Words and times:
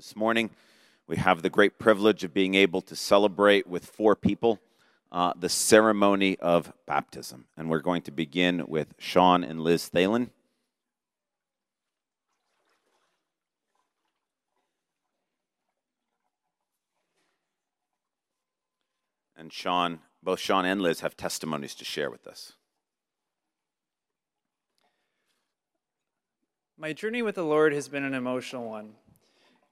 This 0.00 0.16
morning, 0.16 0.48
we 1.06 1.16
have 1.16 1.42
the 1.42 1.50
great 1.50 1.78
privilege 1.78 2.24
of 2.24 2.32
being 2.32 2.54
able 2.54 2.80
to 2.80 2.96
celebrate 2.96 3.66
with 3.66 3.84
four 3.84 4.16
people 4.16 4.58
uh, 5.12 5.34
the 5.38 5.50
ceremony 5.50 6.38
of 6.38 6.72
baptism. 6.86 7.44
And 7.54 7.68
we're 7.68 7.80
going 7.80 8.00
to 8.02 8.10
begin 8.10 8.64
with 8.66 8.94
Sean 8.96 9.44
and 9.44 9.60
Liz 9.60 9.90
Thalen. 9.90 10.30
And 19.36 19.52
Sean, 19.52 19.98
both 20.22 20.40
Sean 20.40 20.64
and 20.64 20.80
Liz 20.80 21.00
have 21.00 21.14
testimonies 21.14 21.74
to 21.74 21.84
share 21.84 22.08
with 22.08 22.26
us. 22.26 22.54
My 26.78 26.94
journey 26.94 27.20
with 27.20 27.34
the 27.34 27.44
Lord 27.44 27.74
has 27.74 27.88
been 27.88 28.04
an 28.04 28.14
emotional 28.14 28.66
one. 28.66 28.94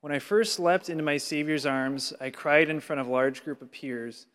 When 0.01 0.12
I 0.12 0.21
first 0.21 0.61
leapt 0.61 0.89
into 0.89 1.03
my 1.03 1.17
Savior's 1.17 1.67
arms, 1.67 2.12
I 2.21 2.31
cried 2.31 2.71
in 2.71 2.79
front 2.79 3.00
of 3.00 3.09
a 3.09 3.13
large 3.13 3.43
group 3.43 3.61
of 3.61 3.72
peers. 3.72 4.27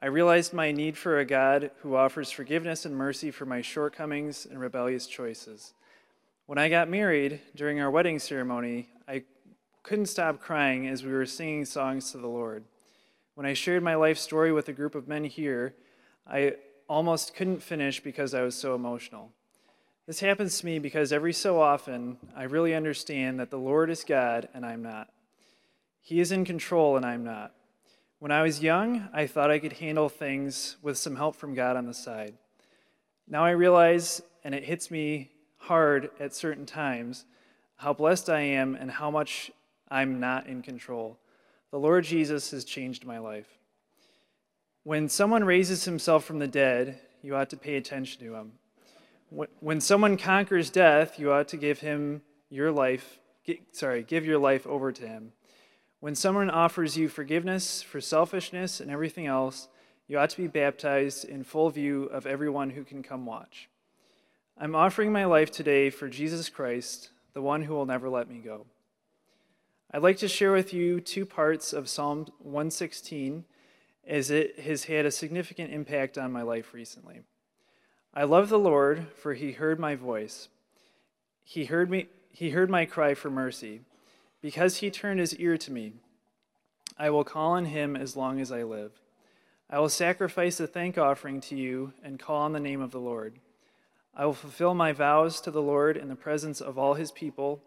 I 0.00 0.06
realized 0.06 0.52
my 0.52 0.72
need 0.72 0.98
for 0.98 1.20
a 1.20 1.24
God 1.24 1.70
who 1.82 1.94
offers 1.94 2.32
forgiveness 2.32 2.84
and 2.84 2.96
mercy 2.96 3.30
for 3.30 3.46
my 3.46 3.60
shortcomings 3.60 4.46
and 4.46 4.58
rebellious 4.58 5.06
choices. 5.06 5.74
When 6.46 6.58
I 6.58 6.68
got 6.68 6.88
married, 6.88 7.40
during 7.54 7.80
our 7.80 7.90
wedding 7.90 8.18
ceremony, 8.18 8.88
I 9.06 9.22
couldn't 9.84 10.06
stop 10.06 10.40
crying 10.40 10.88
as 10.88 11.04
we 11.04 11.12
were 11.12 11.24
singing 11.24 11.66
songs 11.66 12.10
to 12.10 12.18
the 12.18 12.26
Lord. 12.26 12.64
When 13.36 13.46
I 13.46 13.54
shared 13.54 13.84
my 13.84 13.94
life 13.94 14.18
story 14.18 14.50
with 14.50 14.68
a 14.68 14.72
group 14.72 14.96
of 14.96 15.06
men 15.06 15.24
here, 15.24 15.76
I 16.26 16.56
almost 16.88 17.36
couldn't 17.36 17.62
finish 17.62 18.02
because 18.02 18.34
I 18.34 18.42
was 18.42 18.56
so 18.56 18.74
emotional. 18.74 19.30
This 20.06 20.20
happens 20.20 20.60
to 20.60 20.66
me 20.66 20.78
because 20.78 21.12
every 21.12 21.32
so 21.32 21.60
often 21.60 22.18
I 22.36 22.44
really 22.44 22.76
understand 22.76 23.40
that 23.40 23.50
the 23.50 23.58
Lord 23.58 23.90
is 23.90 24.04
God 24.04 24.48
and 24.54 24.64
I'm 24.64 24.80
not. 24.80 25.08
He 26.00 26.20
is 26.20 26.30
in 26.30 26.44
control 26.44 26.96
and 26.96 27.04
I'm 27.04 27.24
not. 27.24 27.52
When 28.20 28.30
I 28.30 28.42
was 28.42 28.62
young, 28.62 29.08
I 29.12 29.26
thought 29.26 29.50
I 29.50 29.58
could 29.58 29.74
handle 29.74 30.08
things 30.08 30.76
with 30.80 30.96
some 30.96 31.16
help 31.16 31.34
from 31.34 31.54
God 31.54 31.76
on 31.76 31.86
the 31.86 31.92
side. 31.92 32.34
Now 33.26 33.44
I 33.44 33.50
realize, 33.50 34.22
and 34.44 34.54
it 34.54 34.62
hits 34.62 34.92
me 34.92 35.32
hard 35.56 36.10
at 36.20 36.32
certain 36.32 36.66
times, 36.66 37.24
how 37.74 37.92
blessed 37.92 38.30
I 38.30 38.42
am 38.42 38.76
and 38.76 38.92
how 38.92 39.10
much 39.10 39.50
I'm 39.90 40.20
not 40.20 40.46
in 40.46 40.62
control. 40.62 41.18
The 41.72 41.80
Lord 41.80 42.04
Jesus 42.04 42.52
has 42.52 42.64
changed 42.64 43.04
my 43.04 43.18
life. 43.18 43.58
When 44.84 45.08
someone 45.08 45.42
raises 45.42 45.84
himself 45.84 46.24
from 46.24 46.38
the 46.38 46.46
dead, 46.46 47.00
you 47.22 47.34
ought 47.34 47.50
to 47.50 47.56
pay 47.56 47.74
attention 47.74 48.20
to 48.20 48.34
him. 48.34 48.52
When 49.30 49.80
someone 49.80 50.16
conquers 50.16 50.70
death, 50.70 51.18
you 51.18 51.32
ought 51.32 51.48
to 51.48 51.56
give 51.56 51.80
him 51.80 52.22
your 52.48 52.70
life, 52.70 53.18
sorry, 53.72 54.02
give 54.02 54.24
your 54.24 54.38
life 54.38 54.66
over 54.66 54.92
to 54.92 55.06
him. 55.06 55.32
When 55.98 56.14
someone 56.14 56.50
offers 56.50 56.96
you 56.96 57.08
forgiveness 57.08 57.82
for 57.82 58.00
selfishness 58.00 58.80
and 58.80 58.90
everything 58.90 59.26
else, 59.26 59.68
you 60.06 60.18
ought 60.18 60.30
to 60.30 60.36
be 60.42 60.46
baptized 60.46 61.24
in 61.24 61.42
full 61.42 61.70
view 61.70 62.04
of 62.04 62.26
everyone 62.26 62.70
who 62.70 62.84
can 62.84 63.02
come 63.02 63.26
watch. 63.26 63.68
I'm 64.58 64.76
offering 64.76 65.12
my 65.12 65.24
life 65.24 65.50
today 65.50 65.90
for 65.90 66.08
Jesus 66.08 66.48
Christ, 66.48 67.10
the 67.34 67.42
one 67.42 67.62
who 67.62 67.74
will 67.74 67.86
never 67.86 68.08
let 68.08 68.30
me 68.30 68.38
go. 68.38 68.66
I'd 69.90 70.02
like 70.02 70.18
to 70.18 70.28
share 70.28 70.52
with 70.52 70.72
you 70.72 71.00
two 71.00 71.26
parts 71.26 71.72
of 71.72 71.88
Psalm 71.88 72.26
116 72.38 73.44
as 74.06 74.30
it 74.30 74.60
has 74.60 74.84
had 74.84 75.04
a 75.04 75.10
significant 75.10 75.72
impact 75.72 76.16
on 76.16 76.30
my 76.30 76.42
life 76.42 76.72
recently. 76.72 77.22
I 78.16 78.24
love 78.24 78.48
the 78.48 78.58
Lord, 78.58 79.08
for 79.14 79.34
he 79.34 79.52
heard 79.52 79.78
my 79.78 79.94
voice. 79.94 80.48
He 81.44 81.66
heard 81.66 81.90
me 81.90 82.08
he 82.30 82.50
heard 82.50 82.70
my 82.70 82.86
cry 82.86 83.12
for 83.12 83.30
mercy. 83.30 83.82
Because 84.40 84.78
he 84.78 84.90
turned 84.90 85.20
his 85.20 85.34
ear 85.36 85.58
to 85.58 85.72
me, 85.72 85.94
I 86.98 87.10
will 87.10 87.24
call 87.24 87.52
on 87.52 87.66
him 87.66 87.94
as 87.94 88.16
long 88.16 88.40
as 88.40 88.50
I 88.50 88.62
live. 88.62 88.92
I 89.68 89.78
will 89.80 89.88
sacrifice 89.88 90.60
a 90.60 90.66
thank 90.66 90.96
offering 90.96 91.40
to 91.42 91.56
you 91.56 91.92
and 92.02 92.18
call 92.18 92.42
on 92.42 92.52
the 92.52 92.60
name 92.60 92.80
of 92.80 92.90
the 92.90 93.00
Lord. 93.00 93.38
I 94.14 94.24
will 94.24 94.34
fulfill 94.34 94.74
my 94.74 94.92
vows 94.92 95.40
to 95.42 95.50
the 95.50 95.62
Lord 95.62 95.96
in 95.96 96.08
the 96.08 96.14
presence 96.14 96.60
of 96.60 96.78
all 96.78 96.94
his 96.94 97.10
people 97.10 97.62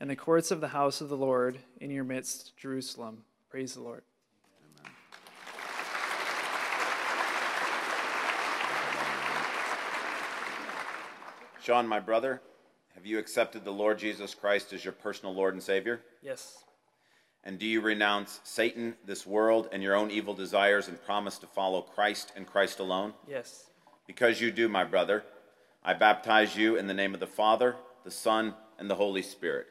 in 0.00 0.08
the 0.08 0.16
courts 0.16 0.50
of 0.50 0.60
the 0.60 0.68
house 0.68 1.00
of 1.00 1.10
the 1.10 1.16
Lord 1.16 1.58
in 1.80 1.90
your 1.90 2.04
midst, 2.04 2.56
Jerusalem. 2.56 3.24
Praise 3.50 3.74
the 3.74 3.82
Lord. 3.82 4.02
Sean, 11.62 11.86
my 11.86 12.00
brother, 12.00 12.42
have 12.96 13.06
you 13.06 13.20
accepted 13.20 13.64
the 13.64 13.70
Lord 13.70 13.96
Jesus 13.96 14.34
Christ 14.34 14.72
as 14.72 14.84
your 14.84 14.92
personal 14.92 15.32
Lord 15.32 15.54
and 15.54 15.62
Savior? 15.62 16.00
Yes. 16.20 16.64
And 17.44 17.56
do 17.56 17.66
you 17.66 17.80
renounce 17.80 18.40
Satan, 18.42 18.96
this 19.06 19.24
world, 19.24 19.68
and 19.70 19.80
your 19.80 19.94
own 19.94 20.10
evil 20.10 20.34
desires 20.34 20.88
and 20.88 21.00
promise 21.04 21.38
to 21.38 21.46
follow 21.46 21.80
Christ 21.80 22.32
and 22.34 22.48
Christ 22.48 22.80
alone? 22.80 23.14
Yes. 23.28 23.70
Because 24.08 24.40
you 24.40 24.50
do, 24.50 24.68
my 24.68 24.82
brother, 24.82 25.22
I 25.84 25.94
baptize 25.94 26.56
you 26.56 26.76
in 26.76 26.88
the 26.88 26.94
name 26.94 27.14
of 27.14 27.20
the 27.20 27.28
Father, 27.28 27.76
the 28.02 28.10
Son, 28.10 28.54
and 28.80 28.90
the 28.90 28.96
Holy 28.96 29.22
Spirit, 29.22 29.68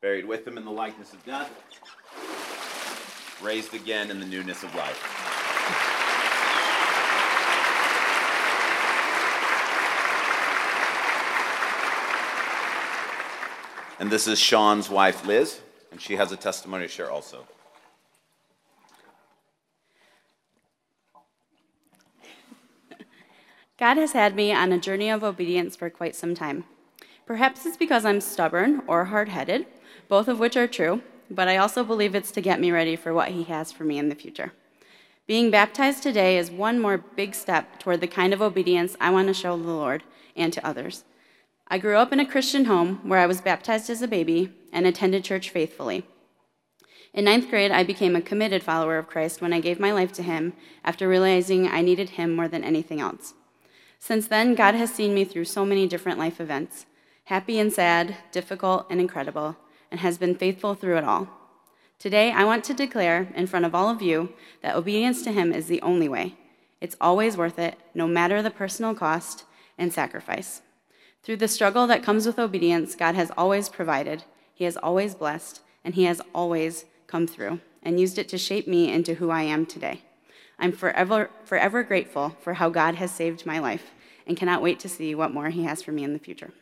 buried 0.00 0.24
with 0.24 0.44
him 0.44 0.58
in 0.58 0.64
the 0.64 0.72
likeness 0.72 1.12
of 1.12 1.24
death, 1.24 1.52
raised 3.40 3.74
again 3.74 4.10
in 4.10 4.18
the 4.18 4.26
newness 4.26 4.64
of 4.64 4.74
life. 4.74 5.97
And 13.98 14.10
this 14.10 14.28
is 14.28 14.38
Sean's 14.38 14.88
wife, 14.88 15.26
Liz, 15.26 15.60
and 15.90 16.00
she 16.00 16.14
has 16.16 16.30
a 16.30 16.36
testimony 16.36 16.84
to 16.84 16.88
share 16.88 17.10
also. 17.10 17.44
God 23.78 23.96
has 23.96 24.12
had 24.12 24.34
me 24.34 24.52
on 24.52 24.72
a 24.72 24.78
journey 24.78 25.08
of 25.08 25.22
obedience 25.22 25.76
for 25.76 25.90
quite 25.90 26.16
some 26.16 26.34
time. 26.34 26.64
Perhaps 27.26 27.66
it's 27.66 27.76
because 27.76 28.04
I'm 28.04 28.20
stubborn 28.20 28.82
or 28.86 29.06
hard 29.06 29.28
headed, 29.28 29.66
both 30.08 30.28
of 30.28 30.38
which 30.38 30.56
are 30.56 30.66
true, 30.66 31.02
but 31.30 31.48
I 31.48 31.56
also 31.56 31.84
believe 31.84 32.14
it's 32.14 32.32
to 32.32 32.40
get 32.40 32.60
me 32.60 32.70
ready 32.70 32.96
for 32.96 33.12
what 33.12 33.28
He 33.28 33.44
has 33.44 33.70
for 33.70 33.84
me 33.84 33.98
in 33.98 34.08
the 34.08 34.14
future. 34.14 34.52
Being 35.26 35.50
baptized 35.50 36.02
today 36.02 36.38
is 36.38 36.50
one 36.50 36.80
more 36.80 36.98
big 36.98 37.34
step 37.34 37.78
toward 37.78 38.00
the 38.00 38.06
kind 38.06 38.32
of 38.32 38.40
obedience 38.40 38.96
I 39.00 39.10
want 39.10 39.28
to 39.28 39.34
show 39.34 39.56
the 39.56 39.70
Lord 39.70 40.02
and 40.34 40.52
to 40.52 40.66
others. 40.66 41.04
I 41.70 41.76
grew 41.76 41.96
up 41.96 42.14
in 42.14 42.20
a 42.20 42.26
Christian 42.26 42.64
home 42.64 43.00
where 43.06 43.18
I 43.18 43.26
was 43.26 43.42
baptized 43.42 43.90
as 43.90 44.00
a 44.00 44.08
baby 44.08 44.52
and 44.72 44.86
attended 44.86 45.22
church 45.22 45.50
faithfully. 45.50 46.04
In 47.12 47.26
ninth 47.26 47.50
grade, 47.50 47.70
I 47.70 47.84
became 47.84 48.16
a 48.16 48.22
committed 48.22 48.62
follower 48.62 48.96
of 48.96 49.06
Christ 49.06 49.42
when 49.42 49.52
I 49.52 49.60
gave 49.60 49.78
my 49.78 49.92
life 49.92 50.12
to 50.12 50.22
Him 50.22 50.54
after 50.82 51.06
realizing 51.06 51.68
I 51.68 51.82
needed 51.82 52.10
Him 52.10 52.34
more 52.34 52.48
than 52.48 52.64
anything 52.64 53.00
else. 53.00 53.34
Since 53.98 54.28
then, 54.28 54.54
God 54.54 54.76
has 54.76 54.94
seen 54.94 55.14
me 55.14 55.24
through 55.24 55.44
so 55.44 55.66
many 55.66 55.86
different 55.86 56.18
life 56.18 56.40
events 56.40 56.86
happy 57.24 57.58
and 57.58 57.70
sad, 57.70 58.16
difficult 58.32 58.86
and 58.88 58.98
incredible, 58.98 59.54
and 59.90 60.00
has 60.00 60.16
been 60.16 60.34
faithful 60.34 60.74
through 60.74 60.96
it 60.96 61.04
all. 61.04 61.28
Today, 61.98 62.32
I 62.32 62.44
want 62.44 62.64
to 62.64 62.72
declare 62.72 63.30
in 63.34 63.46
front 63.46 63.66
of 63.66 63.74
all 63.74 63.90
of 63.90 64.00
you 64.00 64.32
that 64.62 64.74
obedience 64.74 65.20
to 65.24 65.32
Him 65.32 65.52
is 65.52 65.66
the 65.66 65.82
only 65.82 66.08
way. 66.08 66.36
It's 66.80 66.96
always 66.98 67.36
worth 67.36 67.58
it, 67.58 67.76
no 67.92 68.06
matter 68.06 68.40
the 68.40 68.50
personal 68.50 68.94
cost 68.94 69.44
and 69.76 69.92
sacrifice. 69.92 70.62
Through 71.22 71.36
the 71.36 71.48
struggle 71.48 71.86
that 71.86 72.02
comes 72.02 72.26
with 72.26 72.38
obedience, 72.38 72.94
God 72.94 73.14
has 73.14 73.30
always 73.36 73.68
provided, 73.68 74.24
He 74.54 74.64
has 74.64 74.76
always 74.76 75.14
blessed, 75.14 75.60
and 75.84 75.94
He 75.94 76.04
has 76.04 76.20
always 76.34 76.84
come 77.06 77.26
through 77.26 77.60
and 77.82 78.00
used 78.00 78.18
it 78.18 78.28
to 78.30 78.38
shape 78.38 78.66
me 78.66 78.92
into 78.92 79.14
who 79.14 79.30
I 79.30 79.42
am 79.42 79.66
today. 79.66 80.02
I'm 80.58 80.72
forever, 80.72 81.30
forever 81.44 81.82
grateful 81.82 82.36
for 82.40 82.54
how 82.54 82.68
God 82.68 82.96
has 82.96 83.10
saved 83.10 83.46
my 83.46 83.58
life 83.58 83.92
and 84.26 84.36
cannot 84.36 84.62
wait 84.62 84.80
to 84.80 84.88
see 84.88 85.14
what 85.14 85.32
more 85.32 85.50
He 85.50 85.64
has 85.64 85.82
for 85.82 85.92
me 85.92 86.04
in 86.04 86.12
the 86.12 86.18
future. 86.18 86.52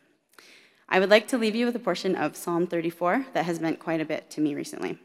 I 0.88 1.00
would 1.00 1.10
like 1.10 1.26
to 1.28 1.38
leave 1.38 1.56
you 1.56 1.66
with 1.66 1.74
a 1.74 1.80
portion 1.80 2.14
of 2.14 2.36
Psalm 2.36 2.66
34 2.66 3.26
that 3.32 3.44
has 3.44 3.60
meant 3.60 3.80
quite 3.80 4.00
a 4.00 4.04
bit 4.04 4.30
to 4.30 4.40
me 4.40 4.54
recently. 4.54 4.98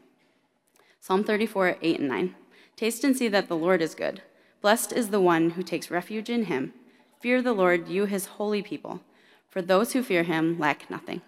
Psalm 1.00 1.24
34, 1.24 1.78
8 1.82 1.98
and 1.98 2.08
9. 2.08 2.34
Taste 2.76 3.02
and 3.02 3.16
see 3.16 3.26
that 3.28 3.48
the 3.48 3.56
Lord 3.56 3.82
is 3.82 3.96
good. 3.96 4.22
Blessed 4.60 4.92
is 4.92 5.08
the 5.08 5.20
one 5.20 5.50
who 5.50 5.62
takes 5.64 5.90
refuge 5.90 6.30
in 6.30 6.44
him. 6.44 6.72
Fear 7.20 7.42
the 7.42 7.52
Lord, 7.52 7.88
you 7.88 8.04
his 8.04 8.26
holy 8.26 8.62
people. 8.62 9.00
For 9.52 9.60
those 9.60 9.92
who 9.92 10.02
fear 10.02 10.22
him 10.22 10.58
lack 10.58 10.88
nothing. 10.88 11.20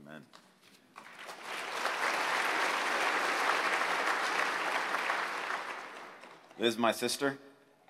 Amen. 0.00 0.22
Liz, 6.60 6.78
my 6.78 6.92
sister, 6.92 7.38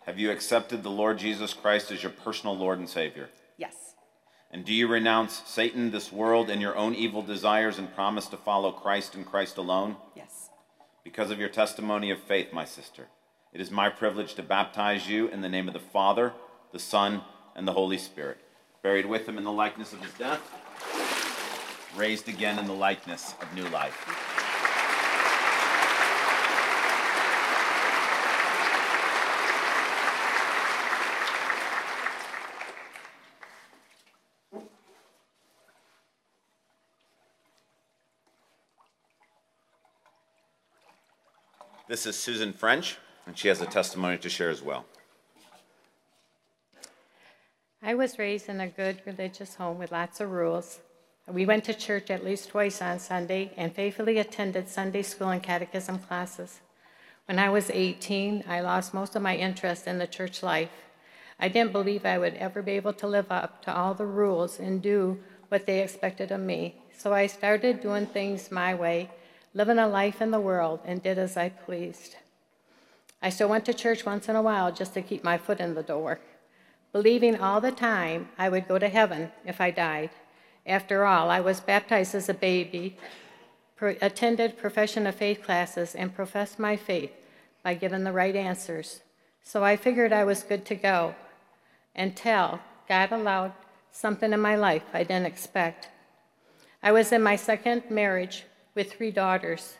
have 0.07 0.19
you 0.19 0.31
accepted 0.31 0.83
the 0.83 0.89
Lord 0.89 1.19
Jesus 1.19 1.53
Christ 1.53 1.91
as 1.91 2.03
your 2.03 2.11
personal 2.11 2.57
Lord 2.57 2.79
and 2.79 2.89
Savior? 2.89 3.29
Yes. 3.59 3.95
And 4.51 4.65
do 4.65 4.73
you 4.73 4.89
renounce 4.89 5.43
Satan, 5.45 5.91
this 5.91 6.11
world, 6.11 6.49
and 6.49 6.63
your 6.63 6.75
own 6.75 6.95
evil 6.95 7.21
desires 7.21 7.79
and 7.79 7.95
promise 7.95 8.29
to 8.29 8.39
follow 8.39 8.73
Christ 8.73 9.15
and 9.15 9.27
Christ 9.27 9.59
alone? 9.59 9.97
Yes. 10.17 10.49
Because 11.05 11.31
of 11.31 11.39
your 11.39 11.51
testimony 11.51 12.11
of 12.11 12.19
faith, 12.19 12.51
my 12.51 12.65
sister, 12.65 13.09
it 13.53 13.61
is 13.61 13.71
my 13.71 13.91
privilege 13.91 14.33
to 14.37 14.43
baptize 14.43 15.07
you 15.07 15.29
in 15.29 15.43
the 15.43 15.51
name 15.51 15.69
of 15.69 15.75
the 15.75 15.81
Father, 15.81 16.33
the 16.73 16.79
Son, 16.79 17.21
and 17.55 17.69
the 17.69 17.75
Holy 17.75 17.99
Spirit, 17.99 18.39
buried 18.83 19.07
with 19.07 19.29
him 19.29 19.39
in 19.39 19.45
the 19.45 19.53
likeness 19.53 19.93
of 19.93 20.01
his 20.03 20.13
death, 20.15 20.41
raised 21.97 22.29
again 22.29 22.59
in 22.59 22.67
the 22.67 22.73
likeness 22.73 23.35
of 23.41 23.55
new 23.55 23.69
life. 23.69 23.97
This 41.89 42.07
is 42.07 42.17
Susan 42.17 42.53
French, 42.53 42.97
and 43.27 43.39
she 43.39 43.49
has 43.49 43.61
a 43.61 43.67
testimony 43.67 44.17
to 44.19 44.29
share 44.29 44.51
as 44.51 44.63
well. 44.63 44.87
I 47.85 47.95
was 47.95 48.17
raised 48.17 48.49
in 48.49 48.61
a 48.61 48.69
good 48.69 49.03
religious 49.05 49.57
home 49.57 49.77
with 49.77 49.91
lots 49.91 50.21
of 50.21 50.31
rules. 50.31 50.79
We 51.27 51.45
went 51.45 51.65
to 51.65 51.75
church 51.75 52.11
at 52.11 52.25
least 52.25 52.51
twice 52.51 52.81
on 52.81 53.01
Sunday 53.01 53.51
and 53.57 53.75
faithfully 53.75 54.19
attended 54.19 54.69
Sunday 54.69 55.03
school 55.03 55.31
and 55.31 55.43
catechism 55.43 55.99
classes. 55.99 56.61
When 57.27 57.41
I 57.41 57.49
was 57.49 57.71
18, 57.71 58.45
I 58.49 58.61
lost 58.61 58.95
most 58.95 59.17
of 59.17 59.23
my 59.23 59.35
interest 59.35 59.89
in 59.89 59.99
the 59.99 60.07
church 60.07 60.45
life. 60.45 60.71
I 61.41 61.49
didn't 61.49 61.73
believe 61.73 62.07
I 62.07 62.19
would 62.19 62.35
ever 62.35 62.63
be 62.63 62.73
able 62.73 62.93
to 62.93 63.09
live 63.09 63.33
up 63.33 63.65
to 63.65 63.77
all 63.77 63.95
the 63.95 64.07
rules 64.07 64.61
and 64.61 64.81
do 64.81 65.19
what 65.49 65.67
they 65.67 65.83
expected 65.83 66.31
of 66.31 66.41
me. 66.41 66.77
So 66.97 67.13
I 67.13 67.27
started 67.27 67.81
doing 67.81 68.07
things 68.07 68.53
my 68.53 68.77
way, 68.77 69.11
living 69.55 69.81
a 69.81 69.89
life 69.89 70.23
in 70.23 70.31
the 70.31 70.39
world, 70.39 70.79
and 70.85 71.03
did 71.03 71.19
as 71.19 71.37
I 71.37 71.49
pleased. 71.49 72.15
I 73.21 73.31
still 73.31 73.49
went 73.49 73.65
to 73.65 73.75
church 73.75 74.07
once 74.07 74.29
in 74.29 74.37
a 74.37 74.43
while 74.43 74.71
just 74.71 74.95
to 74.95 75.03
keep 75.03 75.25
my 75.25 75.37
foot 75.37 75.59
in 75.59 75.75
the 75.75 75.83
door 75.83 76.21
believing 76.93 77.41
all 77.41 77.61
the 77.61 77.73
time 77.73 78.29
I 78.39 78.49
would 78.49 78.69
go 78.69 78.79
to 78.79 78.89
heaven 78.89 79.33
if 79.45 79.61
I 79.61 79.71
died. 79.71 80.11
After 80.67 81.05
all, 81.05 81.31
I 81.31 81.41
was 81.41 81.61
baptized 81.61 82.15
as 82.15 82.29
a 82.29 82.35
baby, 82.35 82.97
attended 83.81 84.59
profession 84.59 85.07
of 85.07 85.15
faith 85.15 85.43
classes, 85.43 85.95
and 85.95 86.15
professed 86.15 86.59
my 86.59 86.77
faith 86.77 87.13
by 87.63 87.75
giving 87.75 88.05
the 88.05 88.13
right 88.13 88.37
answers. 88.37 89.01
So 89.43 89.65
I 89.65 89.77
figured 89.77 90.13
I 90.13 90.25
was 90.25 90.43
good 90.43 90.65
to 90.67 90.75
go 90.75 91.15
until 91.97 92.61
God 92.89 93.11
allowed 93.11 93.53
something 93.91 94.33
in 94.33 94.41
my 94.41 94.57
life 94.57 94.85
I 94.93 95.03
didn't 95.03 95.27
expect. 95.27 95.89
I 96.83 96.93
was 96.93 97.13
in 97.13 97.23
my 97.23 97.37
second 97.37 97.85
marriage 97.91 98.45
with 98.75 98.93
three 98.93 99.11
daughters, 99.11 99.77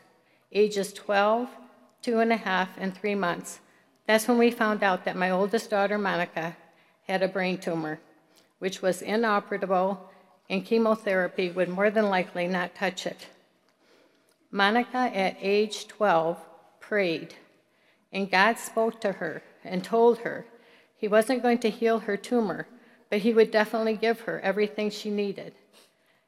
ages 0.51 0.93
12, 0.93 1.49
two 2.01 2.19
and 2.19 2.31
a 2.31 2.37
half, 2.37 2.69
and 2.77 2.95
three 2.95 3.15
months. 3.15 3.59
That's 4.07 4.27
when 4.27 4.37
we 4.37 4.51
found 4.51 4.83
out 4.83 5.05
that 5.05 5.15
my 5.15 5.29
oldest 5.29 5.69
daughter, 5.69 5.97
Monica, 5.97 6.55
had 7.07 7.21
a 7.21 7.27
brain 7.27 7.57
tumor, 7.57 7.99
which 8.59 8.81
was 8.81 9.01
inoperable, 9.01 10.09
and 10.49 10.65
chemotherapy 10.65 11.49
would 11.49 11.69
more 11.69 11.89
than 11.89 12.09
likely 12.09 12.47
not 12.47 12.75
touch 12.75 13.05
it. 13.05 13.27
Monica, 14.51 15.11
at 15.13 15.37
age 15.41 15.87
12, 15.87 16.37
prayed, 16.79 17.35
and 18.11 18.29
God 18.29 18.57
spoke 18.57 19.01
to 19.01 19.13
her 19.13 19.41
and 19.63 19.83
told 19.83 20.19
her 20.19 20.45
he 20.97 21.07
wasn't 21.07 21.41
going 21.41 21.57
to 21.59 21.69
heal 21.69 21.99
her 21.99 22.15
tumor, 22.15 22.67
but 23.09 23.19
he 23.19 23.33
would 23.33 23.51
definitely 23.51 23.95
give 23.95 24.21
her 24.21 24.39
everything 24.41 24.89
she 24.89 25.09
needed. 25.09 25.53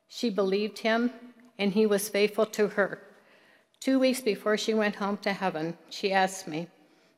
She 0.07 0.29
believed 0.29 0.79
him, 0.79 1.11
and 1.57 1.71
he 1.71 1.85
was 1.85 2.09
faithful 2.09 2.45
to 2.47 2.67
her. 2.69 2.99
Two 3.79 3.99
weeks 3.99 4.21
before 4.21 4.57
she 4.57 4.73
went 4.73 4.95
home 4.95 5.17
to 5.17 5.31
heaven, 5.31 5.77
she 5.89 6.11
asked 6.11 6.47
me, 6.47 6.67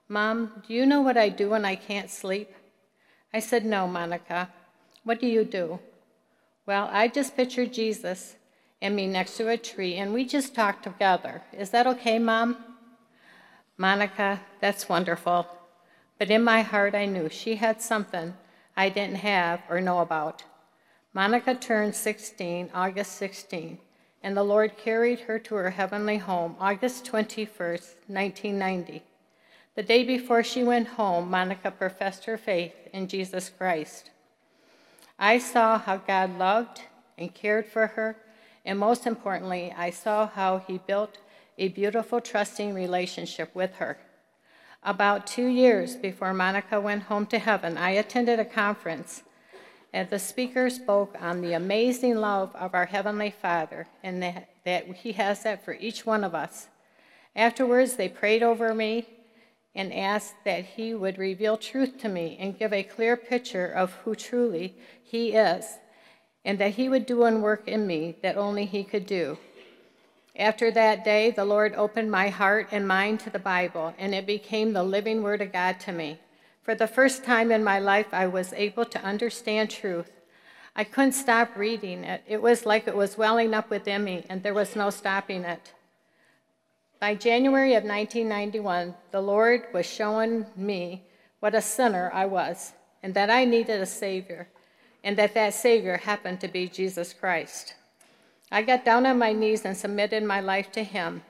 Mom, 0.10 0.63
do 0.68 0.74
you 0.74 0.86
know 0.86 1.01
what 1.01 1.18
I 1.18 1.30
do 1.30 1.50
when 1.50 1.65
I 1.65 1.75
can't 1.75 2.10
sleep? 2.10 2.53
I 3.33 3.39
said, 3.39 3.65
No, 3.65 3.88
Monica. 3.88 4.50
What 5.03 5.19
do 5.19 5.27
you 5.27 5.45
do? 5.45 5.79
Well, 6.65 6.89
I 6.91 7.07
just 7.07 7.35
pictured 7.35 7.71
Jesus 7.71 8.35
and 8.81 8.95
me 8.95 9.07
next 9.07 9.38
to 9.38 9.50
a 9.50 9.57
tree, 9.57 9.95
and 9.95 10.13
we 10.13 10.25
just 10.25 10.53
talked 10.53 10.83
together. 10.83 11.41
Is 11.53 11.69
that 11.71 11.88
okay, 11.88 12.19
Mom? 12.19 12.57
Monica, 13.77 14.41
that's 14.59 14.89
wonderful. 14.89 15.47
But 16.19 16.29
in 16.29 16.44
my 16.44 16.62
heart, 16.62 16.95
I 16.95 17.06
knew 17.06 17.29
she 17.29 17.56
had 17.56 17.81
something 17.81 18.33
I 18.75 18.89
didn't 18.89 19.18
have 19.18 19.62
or 19.69 19.81
know 19.81 20.00
about. 20.00 20.44
Monica 21.13 21.56
turned 21.56 21.95
16, 21.95 22.69
August 22.74 23.13
16, 23.13 23.79
and 24.21 24.35
the 24.35 24.44
Lord 24.44 24.77
carried 24.77 25.21
her 25.21 25.39
to 25.39 25.56
her 25.56 25.69
heavenly 25.71 26.18
home, 26.18 26.56
August 26.59 27.06
21st, 27.06 27.95
1990. 28.07 29.03
The 29.77 29.83
day 29.83 30.03
before 30.03 30.41
she 30.41 30.63
went 30.63 30.88
home, 30.88 31.29
Monica 31.29 31.69
professed 31.69 32.25
her 32.25 32.35
faith 32.35 32.74
in 32.94 33.07
Jesus 33.07 33.51
Christ. 33.56 34.09
I 35.19 35.38
saw 35.38 35.77
how 35.77 35.97
God 35.97 36.39
loved 36.39 36.81
and 37.15 37.31
cared 37.31 37.68
for 37.68 37.85
her, 37.85 38.18
and 38.65 38.79
most 38.79 39.06
importantly, 39.06 39.71
I 39.77 39.91
saw 39.91 40.25
how 40.29 40.63
He 40.65 40.79
built 40.79 41.19
a 41.59 41.68
beautiful, 41.68 42.19
trusting 42.21 42.74
relationship 42.74 43.53
with 43.53 43.75
her. 43.75 44.00
About 44.81 45.27
two 45.27 45.45
years 45.45 45.95
before 45.95 46.33
Monica 46.33 46.81
went 46.81 47.03
home 47.03 47.27
to 47.27 47.38
heaven, 47.38 47.77
I 47.77 47.91
attended 47.91 48.39
a 48.39 48.45
conference, 48.45 49.21
and 49.94 50.09
the 50.09 50.18
speaker 50.18 50.71
spoke 50.71 51.15
on 51.21 51.41
the 51.41 51.53
amazing 51.53 52.15
love 52.15 52.50
of 52.56 52.74
our 52.74 52.88
Heavenly 52.88 53.29
Father 53.29 53.85
and 54.01 54.24
that, 54.24 54.50
that 54.65 54.88
He 54.88 55.12
has 55.12 55.44
that 55.44 55.63
for 55.63 55.75
each 55.75 56.03
one 56.03 56.24
of 56.24 56.33
us. 56.33 56.68
Afterwards, 57.35 57.97
they 57.97 58.09
prayed 58.09 58.41
over 58.41 58.74
me 58.74 59.06
and 59.77 59.94
asked 59.94 60.33
that 60.44 60.65
he 60.65 60.94
would 60.94 61.18
reveal 61.18 61.56
truth 61.56 62.00
to 62.00 62.09
me 62.09 62.35
and 62.39 62.57
give 62.57 62.74
a 62.74 62.83
clear 62.83 63.15
picture 63.15 63.68
of 63.68 63.94
who 64.03 64.15
truly 64.15 64.75
he 65.03 65.33
is, 65.33 65.77
and 66.44 66.57
that 66.59 66.71
he 66.71 66.89
would 66.89 67.06
do 67.06 67.24
and 67.24 67.44
work 67.44 67.68
in 67.68 67.85
me 67.85 68.18
that 68.24 68.35
only 68.35 68.65
he 68.65 68.83
could 68.83 69.06
do. 69.06 69.38
After 70.35 70.71
that 70.71 71.06
day, 71.06 71.31
the 71.31 71.45
Lord 71.45 71.74
opened 71.75 72.12
my 72.12 72.29
heart 72.29 72.69
and 72.71 72.88
mind 72.88 73.19
to 73.21 73.29
the 73.29 73.39
Bible, 73.39 73.94
and 73.97 74.13
it 74.13 74.25
became 74.25 74.74
the 74.74 74.83
living 74.83 75.24
Word 75.24 75.41
of 75.41 75.53
God 75.53 75.79
to 75.81 75.91
me. 75.91 76.19
For 76.63 76.75
the 76.75 76.88
first 76.88 77.24
time 77.24 77.51
in 77.51 77.63
my 77.63 77.79
life, 77.79 78.07
I 78.12 78.27
was 78.27 78.53
able 78.53 78.85
to 78.85 79.03
understand 79.03 79.69
truth. 79.69 80.12
I 80.75 80.83
couldn't 80.83 81.13
stop 81.13 81.56
reading 81.56 82.03
it. 82.03 82.24
It 82.27 82.41
was 82.41 82.65
like 82.65 82.88
it 82.88 82.95
was 82.95 83.18
welling 83.18 83.53
up 83.53 83.69
within 83.69 84.03
me, 84.03 84.25
and 84.29 84.44
there 84.44 84.53
was 84.53 84.75
no 84.75 84.89
stopping 84.89 85.44
it. 85.44 85.74
By 87.00 87.14
January 87.14 87.76
of 87.76 87.84
1991, 87.84 88.96
the 89.12 89.22
Lord 89.22 89.68
was 89.72 89.86
showing 89.86 90.48
me 90.56 91.04
what 91.40 91.54
a 91.54 91.62
sinner 91.62 92.10
I 92.12 92.26
was 92.26 92.74
and 93.04 93.14
that 93.14 93.30
I 93.30 93.46
needed 93.46 93.80
a 93.80 93.86
Savior, 93.86 94.48
and 95.04 95.16
that 95.18 95.36
that 95.36 95.54
Savior 95.54 95.98
happened 95.98 96.42
to 96.42 96.48
be 96.48 96.68
Jesus 96.68 97.14
Christ. 97.14 97.76
I 98.52 98.64
got 98.64 98.84
down 98.84 99.06
on 99.06 99.20
my 99.20 99.32
knees 99.32 99.64
and 99.64 99.78
submitted 99.78 100.24
my 100.24 100.42
life 100.42 100.72
to 100.72 100.84
Him, 100.84 101.22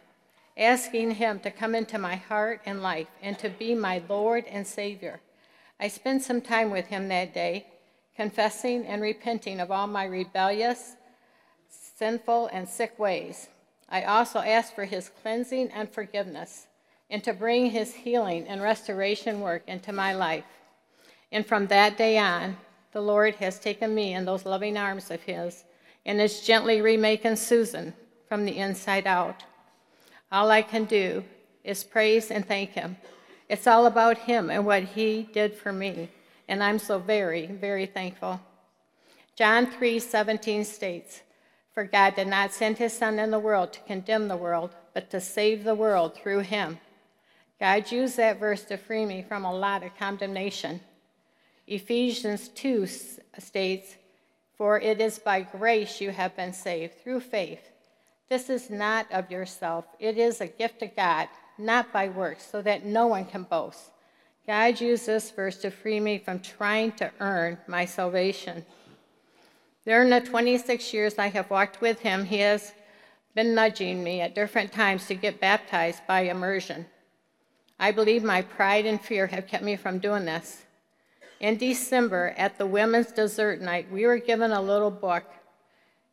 asking 0.55 1.11
Him 1.11 1.39
to 1.41 1.51
come 1.51 1.75
into 1.75 1.97
my 1.97 2.15
heart 2.15 2.61
and 2.65 2.81
life 2.81 3.07
and 3.21 3.37
to 3.39 3.49
be 3.49 3.75
my 3.75 4.01
Lord 4.07 4.45
and 4.49 4.65
Savior. 4.65 5.19
I 5.79 5.89
spent 5.89 6.23
some 6.23 6.39
time 6.39 6.71
with 6.71 6.87
Him 6.87 7.09
that 7.09 7.33
day, 7.33 7.67
confessing 8.15 8.85
and 8.85 9.01
repenting 9.01 9.59
of 9.59 9.69
all 9.69 9.87
my 9.87 10.05
rebellious, 10.05 10.95
sinful, 11.97 12.49
and 12.53 12.69
sick 12.69 12.97
ways. 12.97 13.49
I 13.89 14.03
also 14.03 14.39
ask 14.39 14.73
for 14.75 14.85
his 14.85 15.09
cleansing 15.21 15.71
and 15.71 15.89
forgiveness, 15.89 16.67
and 17.09 17.23
to 17.23 17.33
bring 17.33 17.71
his 17.71 17.93
healing 17.93 18.47
and 18.47 18.61
restoration 18.61 19.39
work 19.39 19.63
into 19.67 19.93
my 19.93 20.13
life. 20.13 20.43
And 21.31 21.45
from 21.45 21.67
that 21.67 21.97
day 21.97 22.17
on, 22.17 22.57
the 22.91 23.01
Lord 23.01 23.35
has 23.35 23.59
taken 23.59 23.93
me 23.93 24.13
in 24.13 24.25
those 24.25 24.45
loving 24.45 24.77
arms 24.77 25.11
of 25.11 25.21
his 25.21 25.63
and 26.05 26.19
is 26.19 26.41
gently 26.41 26.81
remaking 26.81 27.35
Susan 27.35 27.93
from 28.27 28.45
the 28.45 28.57
inside 28.57 29.07
out. 29.07 29.43
All 30.31 30.51
I 30.51 30.61
can 30.61 30.85
do 30.85 31.23
is 31.63 31.83
praise 31.83 32.31
and 32.31 32.45
thank 32.45 32.71
him. 32.71 32.97
It's 33.49 33.67
all 33.67 33.85
about 33.85 34.17
him 34.17 34.49
and 34.49 34.65
what 34.65 34.83
he 34.83 35.29
did 35.31 35.53
for 35.53 35.71
me, 35.71 36.09
and 36.47 36.61
I'm 36.61 36.79
so 36.79 36.99
very, 36.99 37.45
very 37.45 37.85
thankful. 37.85 38.41
John 39.35 39.67
3:17 39.67 40.65
states, 40.65 41.21
for 41.77 41.83
God 41.83 42.15
did 42.15 42.27
not 42.27 42.51
send 42.51 42.79
his 42.79 42.91
Son 42.91 43.19
in 43.19 43.29
the 43.29 43.37
world 43.37 43.71
to 43.71 43.79
condemn 43.81 44.29
the 44.29 44.35
world, 44.35 44.71
but 44.95 45.11
to 45.11 45.21
save 45.21 45.63
the 45.63 45.75
world 45.75 46.15
through 46.15 46.39
him. 46.39 46.79
God 47.59 47.91
used 47.91 48.17
that 48.17 48.39
verse 48.39 48.63
to 48.63 48.77
free 48.77 49.05
me 49.05 49.21
from 49.21 49.45
a 49.45 49.53
lot 49.53 49.83
of 49.83 49.95
condemnation. 49.95 50.81
Ephesians 51.67 52.47
2 52.47 52.87
states, 52.87 53.95
For 54.57 54.79
it 54.79 54.99
is 54.99 55.19
by 55.19 55.41
grace 55.41 56.01
you 56.01 56.09
have 56.09 56.35
been 56.35 56.51
saved 56.51 56.97
through 57.03 57.19
faith. 57.19 57.69
This 58.27 58.49
is 58.49 58.71
not 58.71 59.05
of 59.11 59.29
yourself, 59.29 59.85
it 59.99 60.17
is 60.17 60.41
a 60.41 60.47
gift 60.47 60.81
of 60.81 60.95
God, 60.95 61.27
not 61.59 61.93
by 61.93 62.09
works, 62.09 62.49
so 62.49 62.59
that 62.63 62.85
no 62.85 63.05
one 63.05 63.25
can 63.25 63.43
boast. 63.43 63.91
God 64.47 64.81
used 64.81 65.05
this 65.05 65.29
verse 65.29 65.57
to 65.57 65.69
free 65.69 65.99
me 65.99 66.17
from 66.17 66.39
trying 66.39 66.93
to 66.93 67.11
earn 67.19 67.59
my 67.67 67.85
salvation. 67.85 68.65
During 69.87 70.09
the 70.09 70.19
26 70.19 70.93
years 70.93 71.17
I 71.17 71.27
have 71.27 71.49
walked 71.49 71.79
with 71.79 72.01
him, 72.01 72.25
he 72.25 72.39
has 72.39 72.73
been 73.33 73.55
nudging 73.55 74.03
me 74.03 74.19
at 74.19 74.35
different 74.35 74.73
times 74.73 75.07
to 75.07 75.15
get 75.15 75.39
baptized 75.39 76.05
by 76.05 76.21
immersion. 76.21 76.87
I 77.79 77.93
believe 77.93 78.21
my 78.21 78.41
pride 78.41 78.85
and 78.85 78.99
fear 78.99 79.27
have 79.27 79.47
kept 79.47 79.63
me 79.63 79.77
from 79.77 79.99
doing 79.99 80.25
this. 80.25 80.65
In 81.39 81.55
December, 81.55 82.33
at 82.37 82.57
the 82.57 82.65
women's 82.65 83.13
dessert 83.13 83.61
night, 83.61 83.89
we 83.89 84.05
were 84.05 84.17
given 84.17 84.51
a 84.51 84.61
little 84.61 84.91
book. 84.91 85.23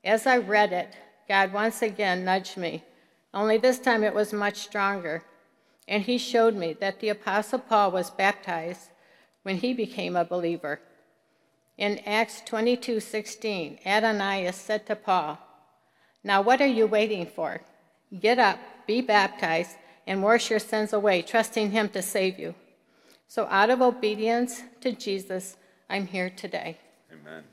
As 0.05 0.25
I 0.25 0.37
read 0.37 0.73
it, 0.73 0.95
God 1.27 1.53
once 1.53 1.83
again 1.83 2.25
nudged 2.25 2.57
me, 2.57 2.85
only 3.33 3.59
this 3.59 3.81
time 3.81 4.05
it 4.05 4.15
was 4.15 4.33
much 4.33 4.59
stronger. 4.59 5.25
And 5.89 6.05
he 6.05 6.17
showed 6.17 6.55
me 6.55 6.75
that 6.75 7.01
the 7.01 7.09
Apostle 7.09 7.59
Paul 7.59 7.91
was 7.91 8.09
baptized 8.09 8.91
when 9.43 9.57
he 9.57 9.75
became 9.75 10.15
a 10.15 10.25
believer. 10.25 10.79
In 11.77 11.99
Acts 12.07 12.41
22:16, 12.47 13.81
Ananias 13.85 14.57
said 14.57 14.87
to 14.87 14.95
Paul, 14.95 15.39
"Now 16.23 16.41
what 16.41 16.61
are 16.61 16.67
you 16.67 16.87
waiting 16.87 17.27
for? 17.27 17.63
Get 18.21 18.39
up, 18.39 18.59
be 18.87 19.01
baptized, 19.01 19.77
and 20.07 20.23
wash 20.23 20.51
your 20.51 20.61
sins 20.61 20.93
away, 20.93 21.23
trusting 21.23 21.73
Him 21.73 21.89
to 21.91 22.03
save 22.03 22.39
you. 22.39 22.55
So, 23.27 23.49
out 23.51 23.71
of 23.71 23.83
obedience 23.83 24.63
to 24.83 24.93
Jesus, 24.93 25.57
I'm 25.91 26.07
here 26.07 26.31
today. 26.31 26.79
Amen. 27.11 27.43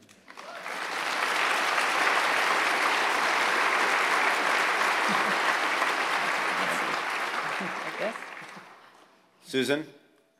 Susan, 9.43 9.85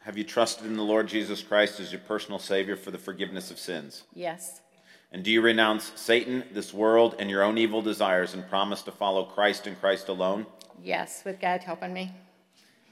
have 0.03 0.17
you 0.17 0.23
trusted 0.23 0.65
in 0.65 0.75
the 0.75 0.83
Lord 0.83 1.07
Jesus 1.07 1.43
Christ 1.43 1.79
as 1.79 1.91
your 1.91 2.01
personal 2.01 2.39
Savior 2.39 2.75
for 2.75 2.89
the 2.89 2.97
forgiveness 2.97 3.51
of 3.51 3.59
sins? 3.59 4.03
Yes. 4.15 4.61
And 5.11 5.23
do 5.23 5.29
you 5.29 5.41
renounce 5.41 5.91
Satan, 5.95 6.43
this 6.51 6.73
world, 6.73 7.15
and 7.19 7.29
your 7.29 7.43
own 7.43 7.57
evil 7.57 7.81
desires 7.81 8.33
and 8.33 8.47
promise 8.49 8.81
to 8.83 8.91
follow 8.91 9.25
Christ 9.25 9.67
and 9.67 9.79
Christ 9.79 10.07
alone? 10.07 10.47
Yes, 10.81 11.21
with 11.23 11.39
God 11.39 11.61
helping 11.61 11.93
me. 11.93 12.13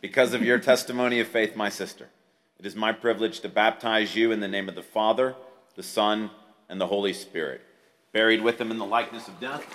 Because 0.02 0.34
of 0.34 0.44
your 0.44 0.60
testimony 0.72 1.20
of 1.20 1.28
faith, 1.28 1.56
my 1.56 1.70
sister, 1.70 2.10
it 2.60 2.66
is 2.66 2.76
my 2.76 2.92
privilege 2.92 3.40
to 3.40 3.50
baptize 3.50 4.16
you 4.16 4.32
in 4.32 4.40
the 4.40 4.48
name 4.48 4.70
of 4.70 4.76
the 4.76 4.84
Father, 4.84 5.36
the 5.76 5.84
Son, 5.84 6.30
and 6.68 6.80
the 6.80 6.88
Holy 6.88 7.14
Spirit, 7.14 7.62
buried 8.12 8.44
with 8.44 8.62
him 8.62 8.70
in 8.70 8.78
the 8.78 8.86
likeness 8.86 9.28
of 9.28 9.40
death, 9.40 9.66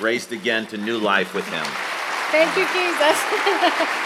raised 0.00 0.32
again 0.32 0.66
to 0.66 0.76
new 0.76 0.98
life 0.98 1.32
with 1.32 1.46
him. 1.46 1.64
Thank 2.32 2.56
you, 2.56 2.66
Jesus. 2.72 4.00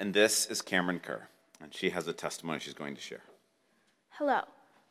And 0.00 0.14
this 0.14 0.46
is 0.46 0.62
Cameron 0.62 1.00
Kerr, 1.00 1.28
and 1.60 1.74
she 1.74 1.90
has 1.90 2.08
a 2.08 2.14
testimony 2.14 2.58
she's 2.58 2.72
going 2.72 2.94
to 2.94 3.02
share. 3.02 3.20
Hello. 4.12 4.40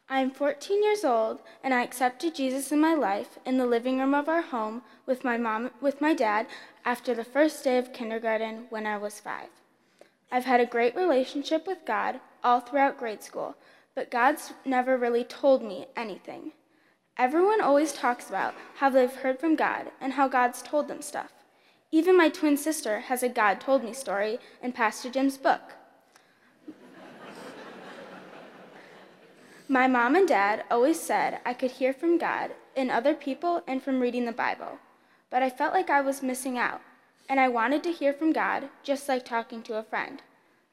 I 0.07 0.19
am 0.19 0.29
14 0.29 0.83
years 0.83 1.03
old, 1.03 1.39
and 1.63 1.73
I 1.73 1.81
accepted 1.81 2.35
Jesus 2.35 2.71
in 2.71 2.79
my 2.79 2.93
life 2.93 3.39
in 3.43 3.57
the 3.57 3.65
living 3.65 3.97
room 3.97 4.13
of 4.13 4.29
our 4.29 4.43
home 4.43 4.83
with 5.07 5.23
my 5.23 5.35
mom 5.35 5.71
with 5.81 5.99
my 5.99 6.13
dad 6.13 6.45
after 6.85 7.15
the 7.15 7.23
first 7.23 7.63
day 7.63 7.79
of 7.79 7.91
kindergarten 7.91 8.65
when 8.69 8.85
I 8.85 8.97
was 8.97 9.19
5. 9.19 9.47
I've 10.31 10.45
had 10.45 10.61
a 10.61 10.65
great 10.67 10.95
relationship 10.95 11.65
with 11.65 11.87
God 11.87 12.19
all 12.43 12.59
throughout 12.59 12.99
grade 12.99 13.23
school, 13.23 13.55
but 13.95 14.11
God's 14.11 14.53
never 14.63 14.95
really 14.95 15.23
told 15.23 15.63
me 15.63 15.87
anything. 15.97 16.51
Everyone 17.17 17.61
always 17.61 17.93
talks 17.93 18.29
about 18.29 18.53
how 18.75 18.91
they've 18.91 19.11
heard 19.11 19.39
from 19.39 19.55
God 19.55 19.87
and 19.99 20.13
how 20.13 20.27
God's 20.27 20.61
told 20.61 20.87
them 20.87 21.01
stuff. 21.01 21.31
Even 21.91 22.15
my 22.15 22.29
twin 22.29 22.55
sister 22.55 22.99
has 22.99 23.23
a 23.23 23.29
God 23.29 23.59
told 23.59 23.83
me 23.83 23.93
story 23.93 24.39
in 24.61 24.73
Pastor 24.73 25.09
Jim's 25.09 25.37
book. 25.37 25.73
my 29.67 29.87
mom 29.87 30.15
and 30.15 30.27
dad 30.27 30.63
always 30.69 30.99
said 30.99 31.39
I 31.43 31.53
could 31.53 31.71
hear 31.71 31.91
from 31.93 32.19
God 32.19 32.51
in 32.75 32.91
other 32.91 33.15
people 33.15 33.63
and 33.67 33.81
from 33.81 33.99
reading 33.99 34.25
the 34.25 34.31
Bible, 34.31 34.77
but 35.31 35.41
I 35.41 35.49
felt 35.49 35.73
like 35.73 35.89
I 35.89 36.01
was 36.01 36.21
missing 36.21 36.59
out, 36.59 36.81
and 37.27 37.39
I 37.39 37.47
wanted 37.47 37.81
to 37.83 37.91
hear 37.91 38.13
from 38.13 38.33
God 38.33 38.69
just 38.83 39.09
like 39.09 39.25
talking 39.25 39.63
to 39.63 39.77
a 39.77 39.83
friend. 39.83 40.21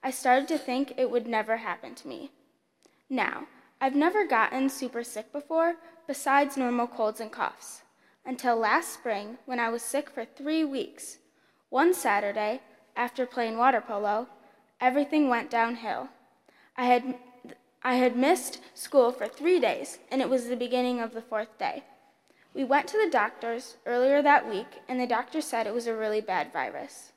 I 0.03 0.11
started 0.11 0.49
to 0.49 0.59
think 0.59 0.93
it 0.99 1.11
would 1.11 1.27
never 1.27 1.57
happen 1.57 1.95
to 1.95 2.09
me. 2.09 2.31
Now, 3.09 3.47
I've 3.81 3.97
never 3.97 4.27
gotten 4.27 4.69
super 4.69 5.03
sick 5.03 5.33
before, 5.33 5.77
besides 6.07 6.59
normal 6.59 6.87
colds 6.87 7.21
and 7.21 7.33
coughs 7.33 7.83
until 8.27 8.57
last 8.57 8.93
spring 8.93 9.39
when 9.47 9.61
I 9.61 9.69
was 9.69 9.83
sick 9.83 10.11
for 10.11 10.25
three 10.25 10.65
weeks. 10.65 11.19
One 11.71 11.95
Saturday, 11.95 12.61
after 12.97 13.27
playing 13.27 13.57
water 13.57 13.81
polo, 13.81 14.29
everything 14.81 15.29
went 15.29 15.51
downhill. 15.51 16.09
I 16.77 16.87
had, 16.87 17.15
I 17.83 17.95
had 17.95 18.17
missed 18.17 18.61
school 18.75 19.13
for 19.13 19.27
three 19.27 19.61
days, 19.61 19.99
and 20.11 20.21
it 20.21 20.29
was 20.29 20.49
the 20.49 20.57
beginning 20.57 21.01
of 21.01 21.15
the 21.15 21.23
fourth 21.23 21.57
day. 21.59 21.85
We 22.55 22.65
went 22.65 22.89
to 22.89 22.99
the 22.99 23.11
doctor's 23.11 23.77
earlier 23.85 24.23
that 24.23 24.49
week, 24.49 24.81
and 24.89 24.99
the 24.99 25.07
doctor 25.07 25.41
said 25.41 25.67
it 25.67 25.75
was 25.75 25.87
a 25.87 25.95
really 25.95 26.21
bad 26.21 26.53
virus. 26.53 27.13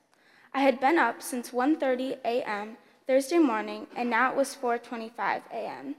I 0.53 0.59
had 0.59 0.79
been 0.79 0.97
up 0.97 1.21
since 1.21 1.51
1:30 1.51 2.17
a.m. 2.25 2.77
Thursday 3.07 3.37
morning, 3.37 3.87
and 3.95 4.09
now 4.09 4.31
it 4.31 4.35
was 4.35 4.55
4:25 4.55 5.43
a.m. 5.51 5.95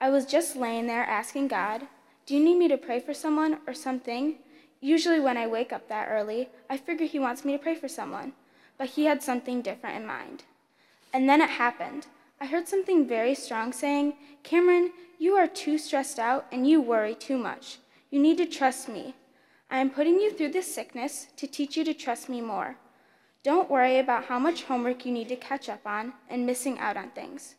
I 0.00 0.10
was 0.10 0.26
just 0.26 0.54
laying 0.54 0.86
there 0.86 1.02
asking 1.02 1.48
God, 1.48 1.88
do 2.28 2.34
you 2.34 2.44
need 2.44 2.58
me 2.58 2.68
to 2.68 2.76
pray 2.76 3.00
for 3.00 3.14
someone 3.14 3.56
or 3.66 3.72
something? 3.72 4.36
Usually, 4.82 5.18
when 5.18 5.38
I 5.38 5.46
wake 5.46 5.72
up 5.72 5.88
that 5.88 6.08
early, 6.10 6.50
I 6.68 6.76
figure 6.76 7.06
he 7.06 7.18
wants 7.18 7.42
me 7.42 7.52
to 7.52 7.58
pray 7.58 7.74
for 7.74 7.88
someone, 7.88 8.34
but 8.76 8.90
he 8.90 9.06
had 9.06 9.22
something 9.22 9.62
different 9.62 9.96
in 9.96 10.06
mind. 10.06 10.44
And 11.14 11.26
then 11.26 11.40
it 11.40 11.48
happened. 11.48 12.06
I 12.38 12.44
heard 12.44 12.68
something 12.68 13.08
very 13.08 13.34
strong 13.34 13.72
saying, 13.72 14.12
Cameron, 14.42 14.92
you 15.18 15.36
are 15.36 15.46
too 15.46 15.78
stressed 15.78 16.18
out 16.18 16.44
and 16.52 16.68
you 16.68 16.82
worry 16.82 17.14
too 17.14 17.38
much. 17.38 17.78
You 18.10 18.20
need 18.20 18.36
to 18.36 18.46
trust 18.46 18.90
me. 18.90 19.14
I 19.70 19.78
am 19.78 19.88
putting 19.88 20.20
you 20.20 20.30
through 20.30 20.52
this 20.52 20.72
sickness 20.72 21.28
to 21.38 21.46
teach 21.46 21.78
you 21.78 21.84
to 21.84 21.94
trust 21.94 22.28
me 22.28 22.42
more. 22.42 22.76
Don't 23.42 23.70
worry 23.70 23.98
about 23.98 24.26
how 24.26 24.38
much 24.38 24.64
homework 24.64 25.06
you 25.06 25.12
need 25.12 25.30
to 25.30 25.36
catch 25.36 25.70
up 25.70 25.86
on 25.86 26.12
and 26.28 26.44
missing 26.44 26.78
out 26.78 26.98
on 26.98 27.08
things. 27.08 27.54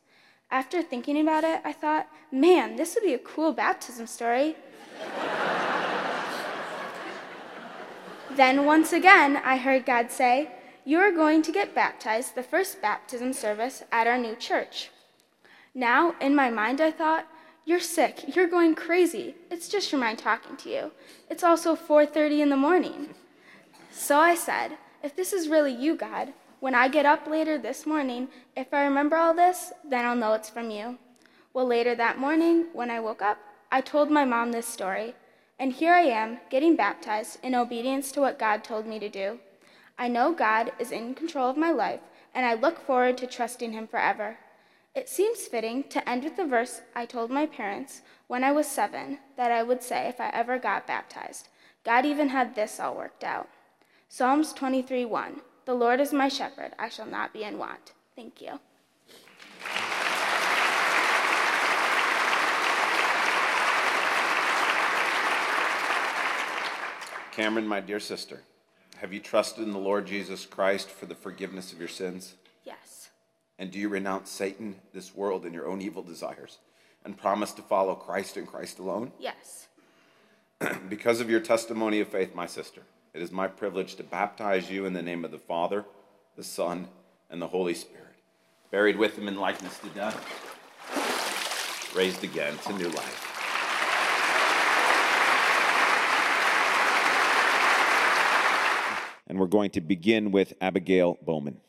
After 0.52 0.82
thinking 0.82 1.22
about 1.22 1.44
it, 1.44 1.62
I 1.64 1.74
thought, 1.74 2.08
man, 2.32 2.76
this 2.76 2.96
would 2.96 3.04
be 3.04 3.14
a 3.14 3.20
cool 3.20 3.54
baptism 3.54 4.08
story. 4.08 4.56
then 8.36 8.66
once 8.66 8.92
again, 8.92 9.38
I 9.38 9.58
heard 9.58 9.86
God 9.86 10.10
say, 10.10 10.52
You 10.86 10.98
are 11.00 11.12
going 11.12 11.44
to 11.44 11.52
get 11.52 11.76
baptized 11.76 12.34
the 12.34 12.42
first 12.42 12.82
baptism 12.82 13.32
service 13.34 13.84
at 13.92 14.08
our 14.08 14.18
new 14.18 14.36
church. 14.36 14.90
Now, 15.76 16.16
in 16.20 16.36
my 16.36 16.50
mind, 16.50 16.82
I 16.82 16.92
thought, 16.92 17.28
You're 17.64 17.80
sick. 17.80 18.36
You're 18.36 18.48
going 18.48 18.74
crazy. 18.74 19.36
It's 19.52 19.70
just 19.70 19.92
your 19.92 20.02
mind 20.02 20.18
talking 20.18 20.58
to 20.58 20.70
you. 20.70 20.92
It's 21.30 21.44
also 21.44 21.76
4:30 21.76 22.42
in 22.42 22.50
the 22.50 22.58
morning. 22.58 23.14
So 23.92 24.18
I 24.18 24.34
said, 24.34 24.78
If 25.04 25.16
this 25.16 25.32
is 25.32 25.48
really 25.48 25.74
you, 25.74 25.96
God, 25.96 26.34
when 26.60 26.76
I 26.76 26.90
get 26.90 27.06
up 27.06 27.26
later 27.26 27.58
this 27.58 27.86
morning, 27.86 28.28
if 28.56 28.74
I 28.74 28.84
remember 28.84 29.16
all 29.16 29.34
this, 29.34 29.72
then 29.84 30.06
I'll 30.06 30.16
know 30.16 30.34
it's 30.34 30.50
from 30.50 30.70
you. 30.70 30.98
Well, 31.54 31.66
later 31.66 31.96
that 31.96 32.18
morning, 32.18 32.68
when 32.74 32.92
I 32.92 33.00
woke 33.00 33.22
up, 33.22 33.38
I 33.72 33.82
told 33.82 34.12
my 34.12 34.26
mom 34.26 34.52
this 34.52 34.68
story, 34.68 35.16
and 35.58 35.72
here 35.72 35.94
I 35.94 36.02
am, 36.02 36.40
getting 36.50 36.76
baptized 36.76 37.40
in 37.44 37.56
obedience 37.56 38.12
to 38.12 38.22
what 38.22 38.40
God 38.40 38.64
told 38.64 38.86
me 38.86 39.00
to 39.00 39.10
do. 39.10 39.40
I 39.98 40.08
know 40.08 40.34
God 40.34 40.72
is 40.80 40.92
in 40.92 41.16
control 41.16 41.50
of 41.50 41.58
my 41.58 41.72
life, 41.72 42.02
and 42.36 42.46
I 42.46 42.54
look 42.56 42.80
forward 42.80 43.18
to 43.20 43.28
trusting 43.28 43.72
Him 43.72 43.88
forever. 43.88 44.38
It 44.96 45.08
seems 45.08 45.48
fitting 45.48 45.84
to 45.90 46.08
end 46.08 46.24
with 46.24 46.36
the 46.36 46.46
verse 46.46 46.82
I 46.94 47.06
told 47.06 47.32
my 47.32 47.46
parents 47.46 48.02
when 48.28 48.44
I 48.44 48.52
was 48.52 48.68
seven 48.68 49.20
that 49.38 49.52
I 49.52 49.64
would 49.64 49.82
say 49.82 50.08
if 50.08 50.20
I 50.20 50.30
ever 50.30 50.60
got 50.60 50.88
baptized. 50.88 51.48
God 51.86 52.06
even 52.06 52.30
had 52.30 52.56
this 52.56 52.80
all 52.80 52.96
worked 52.96 53.24
out. 53.24 53.48
Psalms 54.10 54.52
23 54.54 55.06
1. 55.06 55.42
The 55.70 55.76
Lord 55.76 56.00
is 56.00 56.12
my 56.12 56.30
shepherd, 56.30 56.72
I 56.80 56.90
shall 56.90 57.06
not 57.06 57.32
be 57.32 57.44
in 57.44 57.60
want. 57.60 57.94
Thank 58.16 58.42
you. 58.42 58.60
Cameron, 67.32 67.68
my 67.68 67.82
dear 67.82 68.00
sister, 68.00 68.42
have 68.98 69.14
you 69.14 69.20
trusted 69.20 69.64
in 69.64 69.72
the 69.72 69.78
Lord 69.78 70.08
Jesus 70.08 70.48
Christ 70.48 70.90
for 70.90 71.06
the 71.06 71.14
forgiveness 71.14 71.72
of 71.72 71.78
your 71.78 71.88
sins? 71.88 72.34
Yes. 72.64 73.10
And 73.60 73.70
do 73.70 73.78
you 73.78 73.90
renounce 73.90 74.32
Satan, 74.32 74.78
this 74.92 75.14
world, 75.14 75.46
and 75.46 75.54
your 75.54 75.68
own 75.68 75.84
evil 75.84 76.02
desires, 76.02 76.58
and 77.06 77.16
promise 77.16 77.52
to 77.52 77.62
follow 77.62 77.94
Christ 77.94 78.38
and 78.38 78.48
Christ 78.48 78.80
alone? 78.80 79.12
Yes. 79.20 79.68
because 80.90 81.22
of 81.22 81.30
your 81.30 81.42
testimony 81.42 82.00
of 82.00 82.08
faith, 82.08 82.34
my 82.34 82.48
sister, 82.48 82.82
it 83.14 83.22
is 83.22 83.32
my 83.32 83.48
privilege 83.48 83.96
to 83.96 84.04
baptize 84.04 84.70
you 84.70 84.86
in 84.86 84.94
the 84.94 85.02
name 85.02 85.26
of 85.26 85.32
the 85.32 85.40
Father, 85.40 85.86
the 86.36 86.44
Son, 86.44 86.88
and 87.30 87.42
the 87.42 87.48
Holy 87.48 87.74
Spirit, 87.74 88.16
buried 88.72 88.98
with 88.98 89.18
him 89.18 89.28
in 89.28 89.36
likeness 89.36 89.78
to 89.80 89.88
death, 89.90 90.16
raised 91.96 92.24
again 92.24 92.58
to 92.66 92.74
new 92.74 92.90
life. 92.90 93.26
And 99.28 99.40
we're 99.40 99.48
going 99.48 99.72
to 99.72 99.82
begin 99.82 100.32
with 100.32 100.54
Abigail 100.60 101.18
Bowman. 101.22 101.62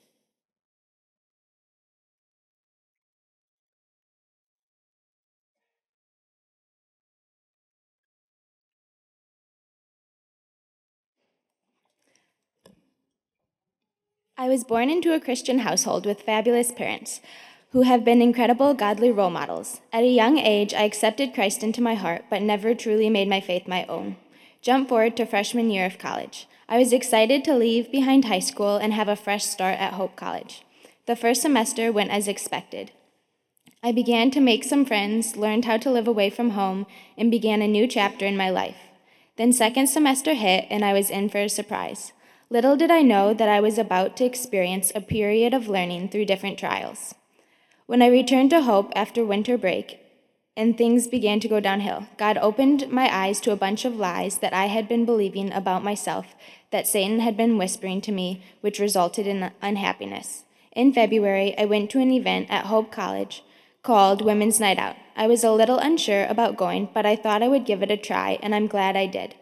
I 14.40 14.48
was 14.48 14.64
born 14.64 14.88
into 14.88 15.12
a 15.12 15.20
Christian 15.20 15.58
household 15.58 16.06
with 16.06 16.22
fabulous 16.22 16.72
parents. 16.72 17.20
who 17.72 17.82
have 17.82 18.06
been 18.06 18.22
incredible 18.22 18.72
godly 18.72 19.10
role 19.10 19.28
models. 19.28 19.82
At 19.92 20.02
a 20.02 20.08
young 20.08 20.38
age, 20.38 20.72
I 20.72 20.84
accepted 20.84 21.34
Christ 21.34 21.62
into 21.62 21.82
my 21.82 21.94
heart, 21.94 22.24
but 22.30 22.40
never 22.40 22.74
truly 22.74 23.10
made 23.10 23.28
my 23.28 23.40
faith 23.40 23.68
my 23.68 23.84
own. 23.84 24.16
Jump 24.62 24.88
forward 24.88 25.14
to 25.18 25.26
freshman 25.26 25.70
year 25.70 25.84
of 25.84 25.98
college. 25.98 26.48
I 26.70 26.78
was 26.78 26.92
excited 26.94 27.44
to 27.44 27.54
leave 27.54 27.92
behind 27.92 28.24
high 28.24 28.40
school 28.40 28.76
and 28.78 28.94
have 28.94 29.08
a 29.08 29.14
fresh 29.14 29.44
start 29.44 29.78
at 29.78 29.92
Hope 29.92 30.16
College. 30.16 30.64
The 31.04 31.14
first 31.14 31.42
semester 31.42 31.92
went 31.92 32.10
as 32.10 32.26
expected. 32.26 32.92
I 33.82 33.92
began 33.92 34.30
to 34.32 34.40
make 34.40 34.64
some 34.64 34.86
friends, 34.86 35.36
learned 35.36 35.66
how 35.66 35.76
to 35.76 35.90
live 35.90 36.08
away 36.08 36.30
from 36.30 36.50
home, 36.50 36.86
and 37.16 37.30
began 37.30 37.60
a 37.60 37.68
new 37.68 37.86
chapter 37.86 38.24
in 38.24 38.38
my 38.38 38.48
life. 38.48 38.78
Then, 39.36 39.52
second 39.52 39.88
semester 39.88 40.32
hit, 40.32 40.66
and 40.70 40.82
I 40.82 40.94
was 40.94 41.10
in 41.10 41.28
for 41.28 41.38
a 41.38 41.48
surprise. 41.48 42.14
Little 42.52 42.76
did 42.76 42.90
I 42.90 43.02
know 43.02 43.32
that 43.32 43.48
I 43.48 43.60
was 43.60 43.78
about 43.78 44.16
to 44.16 44.24
experience 44.24 44.90
a 44.92 45.00
period 45.00 45.54
of 45.54 45.68
learning 45.68 46.08
through 46.08 46.24
different 46.24 46.58
trials. 46.58 47.14
When 47.86 48.02
I 48.02 48.08
returned 48.08 48.50
to 48.50 48.62
Hope 48.62 48.92
after 48.96 49.24
winter 49.24 49.56
break, 49.56 50.00
and 50.56 50.76
things 50.76 51.06
began 51.06 51.38
to 51.40 51.48
go 51.48 51.60
downhill, 51.60 52.08
God 52.18 52.36
opened 52.38 52.90
my 52.90 53.08
eyes 53.08 53.38
to 53.42 53.52
a 53.52 53.56
bunch 53.56 53.84
of 53.84 53.94
lies 53.94 54.38
that 54.38 54.52
I 54.52 54.66
had 54.66 54.88
been 54.88 55.04
believing 55.04 55.52
about 55.52 55.84
myself 55.84 56.34
that 56.72 56.88
Satan 56.88 57.20
had 57.20 57.36
been 57.36 57.56
whispering 57.56 58.00
to 58.00 58.12
me, 58.12 58.42
which 58.62 58.80
resulted 58.80 59.28
in 59.28 59.52
unhappiness. 59.62 60.42
In 60.72 60.92
February, 60.92 61.56
I 61.56 61.66
went 61.66 61.88
to 61.90 62.00
an 62.00 62.10
event 62.10 62.48
at 62.50 62.66
Hope 62.66 62.90
College 62.90 63.44
called 63.84 64.24
Women's 64.24 64.58
Night 64.58 64.78
Out. 64.78 64.96
I 65.14 65.28
was 65.28 65.44
a 65.44 65.52
little 65.52 65.78
unsure 65.78 66.26
about 66.26 66.56
going, 66.56 66.88
but 66.92 67.06
I 67.06 67.14
thought 67.14 67.44
I 67.44 67.48
would 67.48 67.64
give 67.64 67.80
it 67.84 67.92
a 67.92 67.96
try, 67.96 68.40
and 68.42 68.56
I'm 68.56 68.66
glad 68.66 68.96
I 68.96 69.06
did. 69.06 69.36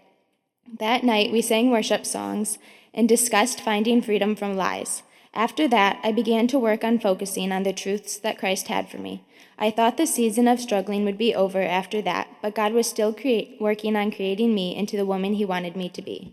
That 0.79 1.05
night, 1.05 1.33
we 1.33 1.41
sang 1.41 1.71
worship 1.71 2.05
songs 2.05 2.59
and 2.93 3.09
discussed 3.09 3.61
finding 3.61 4.03
freedom 4.03 4.35
from 4.35 4.57
lies. 4.57 5.03
After 5.35 5.69
that, 5.69 6.01
I 6.03 6.13
began 6.13 6.47
to 6.49 6.59
work 6.59 6.83
on 6.83 6.99
focusing 6.99 7.53
on 7.53 7.63
the 7.63 7.73
truths 7.73 8.17
that 8.19 8.39
Christ 8.39 8.69
had 8.69 8.89
for 8.89 8.99
me. 8.99 9.25
I 9.59 9.71
thought 9.71 9.97
the 9.97 10.07
season 10.07 10.49
of 10.49 10.61
struggling 10.61 11.05
would 11.05 11.19
be 11.19 11.35
over 11.35 11.63
after 11.63 12.01
that, 12.03 12.29
but 12.41 12.55
God 12.55 12.73
was 12.73 12.89
still 12.89 13.13
create, 13.13 13.57
working 13.61 13.97
on 13.97 14.13
creating 14.13 14.55
me 14.55 14.77
into 14.77 14.97
the 14.97 15.07
woman 15.07 15.35
He 15.35 15.45
wanted 15.45 15.77
me 15.77 15.89
to 15.91 16.03
be. 16.03 16.33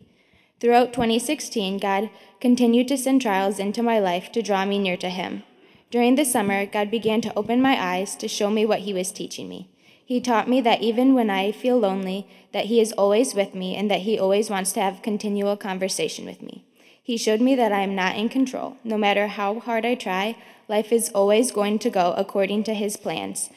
Throughout 0.60 0.94
2016, 0.94 1.80
God 1.80 2.10
continued 2.40 2.88
to 2.88 2.98
send 2.98 3.22
trials 3.22 3.60
into 3.60 3.84
my 3.84 4.00
life 4.00 4.32
to 4.32 4.42
draw 4.42 4.66
me 4.66 4.80
near 4.80 4.98
to 4.98 5.10
Him. 5.10 5.44
During 5.92 6.16
the 6.16 6.26
summer, 6.26 6.66
God 6.66 6.90
began 6.90 7.22
to 7.22 7.38
open 7.38 7.62
my 7.62 7.80
eyes 7.80 8.16
to 8.18 8.28
show 8.28 8.50
me 8.50 8.66
what 8.66 8.82
He 8.82 8.94
was 8.94 9.12
teaching 9.12 9.50
me. 9.50 9.70
He 10.06 10.22
taught 10.22 10.48
me 10.48 10.62
that 10.62 10.82
even 10.82 11.16
when 11.16 11.32
I 11.32 11.52
feel 11.52 11.80
lonely, 11.80 12.28
that 12.54 12.66
He 12.66 12.80
is 12.80 12.92
always 12.94 13.34
with 13.34 13.56
me 13.56 13.76
and 13.76 13.90
that 13.90 14.02
He 14.02 14.20
always 14.20 14.50
wants 14.50 14.72
to 14.74 14.82
have 14.82 15.02
continual 15.02 15.58
conversation 15.58 16.26
with 16.26 16.42
me. 16.44 16.64
He 17.02 17.18
showed 17.18 17.42
me 17.42 17.56
that 17.56 17.72
I 17.72 17.82
am 17.82 17.96
not 17.96 18.16
in 18.16 18.30
control. 18.30 18.78
No 18.84 18.98
matter 18.98 19.28
how 19.28 19.60
hard 19.60 19.86
I 19.86 19.96
try, 19.96 20.38
life 20.68 20.92
is 20.92 21.10
always 21.10 21.52
going 21.52 21.80
to 21.80 21.90
go 21.90 22.14
according 22.18 22.64
to 22.66 22.74
His 22.74 22.98
plans, 22.98 23.50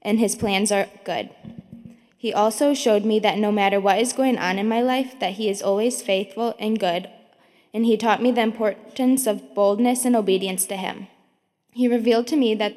and 0.00 0.18
His 0.18 0.36
plans 0.36 0.70
are 0.70 0.88
good. 1.04 1.30
He 2.16 2.32
also 2.32 2.72
showed 2.72 3.04
me 3.04 3.18
that 3.20 3.38
no 3.38 3.52
matter 3.52 3.78
what 3.80 4.00
is 4.00 4.12
going 4.12 4.38
on 4.38 4.58
in 4.58 4.68
my 4.68 4.80
life, 4.80 5.18
that 5.20 5.34
He 5.34 5.48
is 5.48 5.62
always 5.62 6.02
faithful 6.02 6.54
and 6.58 6.78
good, 6.78 7.08
and 7.74 7.84
He 7.84 7.96
taught 7.96 8.22
me 8.22 8.30
the 8.30 8.42
importance 8.42 9.26
of 9.26 9.54
boldness 9.54 10.04
and 10.04 10.16
obedience 10.16 10.66
to 10.66 10.76
Him. 10.76 11.08
He 11.72 11.88
revealed 11.88 12.26
to 12.28 12.36
me 12.36 12.54
that 12.54 12.74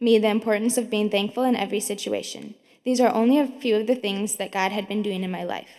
me 0.00 0.18
the 0.18 0.28
importance 0.28 0.76
of 0.76 0.90
being 0.90 1.08
thankful 1.08 1.44
in 1.44 1.54
every 1.54 1.80
situation. 1.80 2.54
These 2.84 3.00
are 3.00 3.12
only 3.12 3.38
a 3.38 3.46
few 3.46 3.76
of 3.76 3.86
the 3.86 3.94
things 3.94 4.36
that 4.36 4.52
God 4.52 4.72
had 4.72 4.88
been 4.88 5.02
doing 5.02 5.22
in 5.22 5.30
my 5.30 5.44
life. 5.44 5.70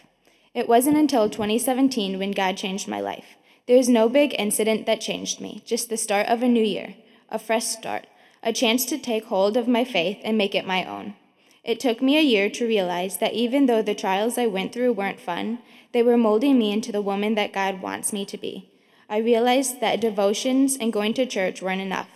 It 0.53 0.69
wasn't 0.69 0.97
until 0.97 1.29
2017 1.29 2.19
when 2.19 2.31
God 2.31 2.57
changed 2.57 2.87
my 2.87 3.01
life. 3.01 3.25
There 3.67 3.77
was 3.77 3.89
no 3.89 4.07
big 4.09 4.35
incident 4.37 4.85
that 4.85 5.01
changed 5.01 5.41
me, 5.41 5.63
just 5.65 5.89
the 5.89 5.97
start 5.97 6.27
of 6.27 6.43
a 6.43 6.47
new 6.47 6.63
year, 6.63 6.95
a 7.29 7.39
fresh 7.39 7.65
start, 7.65 8.07
a 8.41 8.53
chance 8.53 8.85
to 8.85 8.97
take 8.97 9.25
hold 9.25 9.57
of 9.57 9.67
my 9.67 9.83
faith 9.83 10.19
and 10.23 10.37
make 10.37 10.53
it 10.53 10.67
my 10.67 10.85
own. 10.85 11.15
It 11.63 11.79
took 11.79 12.01
me 12.01 12.17
a 12.17 12.21
year 12.21 12.49
to 12.49 12.67
realize 12.67 13.17
that 13.17 13.33
even 13.33 13.65
though 13.65 13.81
the 13.81 13.95
trials 13.95 14.37
I 14.37 14.47
went 14.47 14.73
through 14.73 14.93
weren't 14.93 15.19
fun, 15.19 15.59
they 15.93 16.03
were 16.03 16.17
molding 16.17 16.59
me 16.59 16.71
into 16.71 16.91
the 16.91 17.01
woman 17.01 17.35
that 17.35 17.53
God 17.53 17.81
wants 17.81 18.11
me 18.11 18.25
to 18.25 18.37
be. 18.37 18.69
I 19.09 19.17
realized 19.17 19.79
that 19.79 20.01
devotions 20.01 20.75
and 20.75 20.91
going 20.91 21.13
to 21.15 21.25
church 21.25 21.61
weren't 21.61 21.81
enough. 21.81 22.09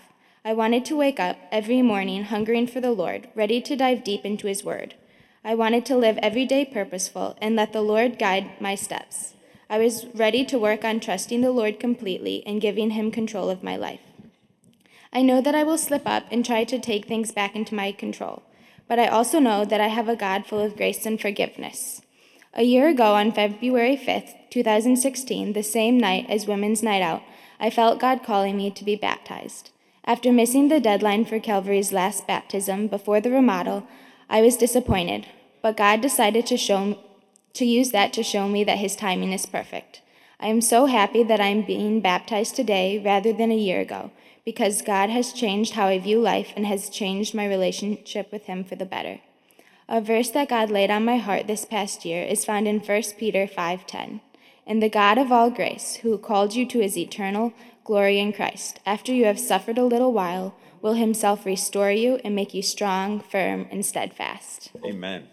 I 0.47 0.53
wanted 0.53 0.86
to 0.86 0.95
wake 0.95 1.19
up 1.19 1.36
every 1.51 1.81
morning 1.81 2.23
hungering 2.23 2.67
for 2.67 2.79
the 2.79 2.93
Lord, 2.93 3.27
ready 3.36 3.60
to 3.60 3.75
dive 3.75 4.05
deep 4.05 4.23
into 4.23 4.47
His 4.47 4.63
Word. 4.63 4.95
I 5.43 5.53
wanted 5.53 5.86
to 5.88 5.97
live 5.97 6.17
every 6.19 6.45
day 6.45 6.63
purposeful 6.63 7.36
and 7.41 7.57
let 7.57 7.73
the 7.73 7.81
Lord 7.81 8.17
guide 8.17 8.51
my 8.62 8.73
steps. 8.73 9.33
I 9.69 9.77
was 9.77 10.05
ready 10.13 10.45
to 10.45 10.57
work 10.57 10.86
on 10.86 11.01
trusting 11.01 11.41
the 11.41 11.51
Lord 11.51 11.81
completely 11.81 12.43
and 12.45 12.62
giving 12.62 12.91
Him 12.91 13.12
control 13.12 13.49
of 13.49 13.62
my 13.62 13.75
life. 13.75 13.99
I 15.12 15.21
know 15.21 15.41
that 15.41 15.53
I 15.53 15.63
will 15.63 15.77
slip 15.77 16.03
up 16.05 16.23
and 16.31 16.45
try 16.45 16.63
to 16.63 16.79
take 16.79 17.07
things 17.07 17.33
back 17.33 17.53
into 17.53 17.75
my 17.75 17.91
control, 17.91 18.43
but 18.88 18.99
I 18.99 19.07
also 19.07 19.39
know 19.39 19.65
that 19.65 19.81
I 19.81 19.89
have 19.89 20.07
a 20.07 20.15
God 20.15 20.45
full 20.45 20.62
of 20.62 20.77
grace 20.77 21.05
and 21.05 21.19
forgiveness. 21.19 22.01
A 22.53 22.63
year 22.63 22.88
ago, 22.88 23.15
on 23.15 23.33
February 23.33 23.97
5th, 23.97 24.49
2016, 24.49 25.51
the 25.51 25.62
same 25.62 25.97
night 25.97 26.25
as 26.29 26.47
Women's 26.47 26.81
Night 26.81 27.01
Out, 27.01 27.23
I 27.60 27.69
felt 27.69 27.99
God 27.99 28.23
calling 28.23 28.55
me 28.55 28.71
to 28.71 28.86
be 28.86 28.95
baptized. 28.95 29.71
After 30.08 30.32
missing 30.32 30.70
the 30.70 30.80
deadline 30.80 31.26
for 31.26 31.38
Calvary's 31.38 31.91
last 31.91 32.26
baptism 32.26 32.88
before 32.88 33.20
the 33.20 33.30
remodel, 33.30 33.86
I 34.30 34.41
was 34.41 34.56
disappointed, 34.56 35.28
but 35.62 35.76
God 35.76 36.00
decided 36.00 36.46
to 36.46 36.56
show 36.56 36.98
to 37.56 37.65
use 37.65 37.91
that 37.91 38.13
to 38.13 38.24
show 38.24 38.48
me 38.48 38.63
that 38.63 38.78
his 38.78 38.96
timing 38.96 39.34
is 39.34 39.46
perfect. 39.46 40.02
I 40.39 40.48
am 40.48 40.62
so 40.62 40.86
happy 40.86 41.24
that 41.24 41.41
I 41.41 41.48
am 41.48 41.63
being 41.63 42.00
baptized 42.00 42.56
today 42.56 43.02
rather 43.04 43.34
than 43.34 43.52
a 43.52 43.58
year 43.58 43.82
ago, 43.82 44.12
because 44.46 44.82
God 44.82 45.10
has 45.10 45.34
changed 45.34 45.74
how 45.74 45.88
I 45.88 46.00
view 46.00 46.22
life 46.22 46.54
and 46.56 46.65
has 46.65 46.89
changed 46.89 47.36
my 47.36 47.46
relationship 47.46 48.32
with 48.32 48.46
him 48.46 48.63
for 48.63 48.76
the 48.76 48.86
better. 48.86 49.20
A 49.89 50.00
verse 50.00 50.30
that 50.30 50.50
God 50.50 50.70
laid 50.72 50.89
on 50.89 51.04
my 51.04 51.17
heart 51.17 51.48
this 51.48 51.65
past 51.65 52.06
year 52.06 52.24
is 52.24 52.46
found 52.46 52.65
in 52.65 52.80
1 52.80 53.17
Peter 53.17 53.46
5:10. 53.46 54.22
And 54.65 54.84
the 54.84 54.89
God 54.89 55.17
of 55.17 55.32
all 55.32 55.50
grace, 55.50 55.96
who 55.98 56.17
called 56.17 56.54
you 56.54 56.65
to 56.67 56.80
his 56.80 56.98
eternal 56.98 57.54
glory 57.88 58.19
in 58.19 58.34
Christ, 58.34 58.82
after 58.86 59.13
you 59.13 59.23
have 59.26 59.39
suffered 59.39 59.78
a 59.78 59.86
little 59.86 60.12
while, 60.12 60.54
will 60.82 60.95
himself 60.95 61.45
restore 61.45 61.89
you 61.89 62.19
and 62.23 62.36
make 62.36 62.54
you 62.54 62.62
strong, 62.62 63.21
firm, 63.21 63.65
and 63.71 63.86
steadfast. 63.86 64.71
Amen. 64.86 65.30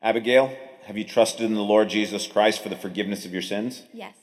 Abigail, 0.00 0.56
have 0.86 0.96
you 0.96 1.04
trusted 1.04 1.44
in 1.44 1.54
the 1.54 1.60
Lord 1.60 1.90
Jesus 1.90 2.26
Christ 2.26 2.62
for 2.62 2.70
the 2.70 2.76
forgiveness 2.76 3.26
of 3.26 3.32
your 3.32 3.42
sins? 3.42 3.82
Yes. 3.92 4.14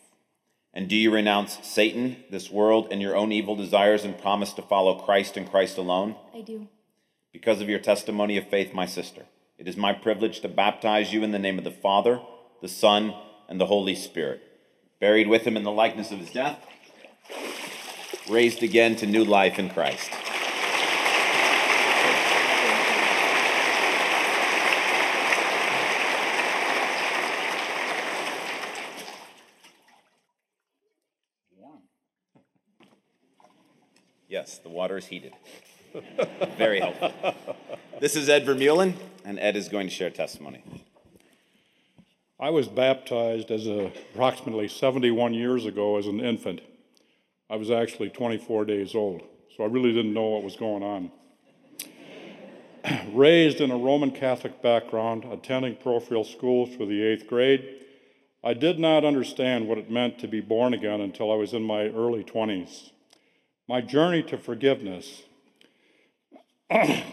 And 0.74 0.88
do 0.89 0.96
you 0.96 1.13
renounce 1.13 1.60
Satan, 1.62 2.24
this 2.32 2.50
world, 2.50 2.88
and 2.89 3.00
your 3.00 3.16
own 3.16 3.32
evil 3.32 3.56
desires 3.56 4.04
and 4.04 4.20
promise 4.20 4.54
to 4.54 4.63
follow 4.63 4.96
Christ 4.96 5.38
and 5.38 5.48
Christ 5.48 5.78
alone? 5.78 6.16
I 6.34 6.42
do. 6.42 6.68
Because 7.32 7.62
of 7.62 7.70
your 7.70 7.80
testimony 7.80 8.38
of 8.38 8.48
faith, 8.48 8.74
my 8.74 8.88
sister, 8.88 9.26
it 9.63 9.69
is 9.69 9.78
my 9.78 9.93
privilege 9.93 10.41
to 10.41 10.49
baptize 10.49 11.13
you 11.13 11.23
in 11.23 11.32
the 11.32 11.39
name 11.39 11.58
of 11.58 11.63
the 11.63 11.71
Father, 11.71 12.19
the 12.62 12.67
Son, 12.67 13.13
and 13.47 13.62
the 13.62 13.67
Holy 13.67 13.95
Spirit. 13.95 14.41
Buried 14.99 15.30
with 15.30 15.47
him 15.47 15.56
in 15.56 15.63
the 15.63 15.71
likeness 15.71 16.12
of 16.12 16.19
his 16.19 16.32
death, 16.32 16.60
raised 18.30 18.62
again 18.62 18.97
to 18.97 19.08
new 19.08 19.23
life 19.23 19.58
in 19.58 19.69
Christ. 19.69 20.12
Yes, 34.28 34.58
the 34.58 34.69
water 34.69 34.97
is 34.97 35.06
heated. 35.06 35.34
Very 36.58 36.80
helpful. 36.80 37.14
This 38.00 38.16
is 38.16 38.28
Ed 38.28 38.46
Vermeulen, 38.46 38.96
and 39.24 39.40
Ed 39.40 39.56
is 39.56 39.70
going 39.70 39.88
to 39.88 39.94
share 39.94 40.10
testimony. 40.10 40.64
I 42.40 42.50
was 42.50 42.68
baptized 42.68 43.52
as 43.52 43.68
a, 43.68 43.92
approximately 44.14 44.68
71 44.68 45.34
years 45.34 45.66
ago 45.66 45.98
as 45.98 46.08
an 46.08 46.20
infant. 46.20 46.62
I 47.50 47.58
was 47.58 47.70
actually 47.70 48.10
24 48.10 48.66
days 48.66 48.96
old, 48.96 49.22
so 49.56 49.64
I 49.64 49.68
really 49.68 49.94
didn't 49.94 50.14
know 50.14 50.30
what 50.30 50.44
was 50.44 50.56
going 50.56 50.84
on. 50.84 51.12
Raised 53.14 53.62
in 53.62 53.70
a 53.70 53.78
Roman 53.78 54.12
Catholic 54.12 54.62
background, 54.62 55.26
attending 55.26 55.76
parochial 55.76 56.24
schools 56.24 56.76
for 56.76 56.86
the 56.86 57.04
eighth 57.04 57.28
grade, 57.28 57.82
I 58.44 58.56
did 58.56 58.80
not 58.80 59.06
understand 59.06 59.68
what 59.68 59.78
it 59.78 59.92
meant 59.92 60.18
to 60.20 60.28
be 60.28 60.42
born 60.42 60.74
again 60.74 61.02
until 61.02 61.32
I 61.32 61.36
was 61.36 61.54
in 61.54 61.64
my 61.64 61.84
early 61.84 62.24
20s. 62.24 62.90
My 63.70 63.80
journey 63.80 64.24
to 64.24 64.38
forgiveness 64.38 65.24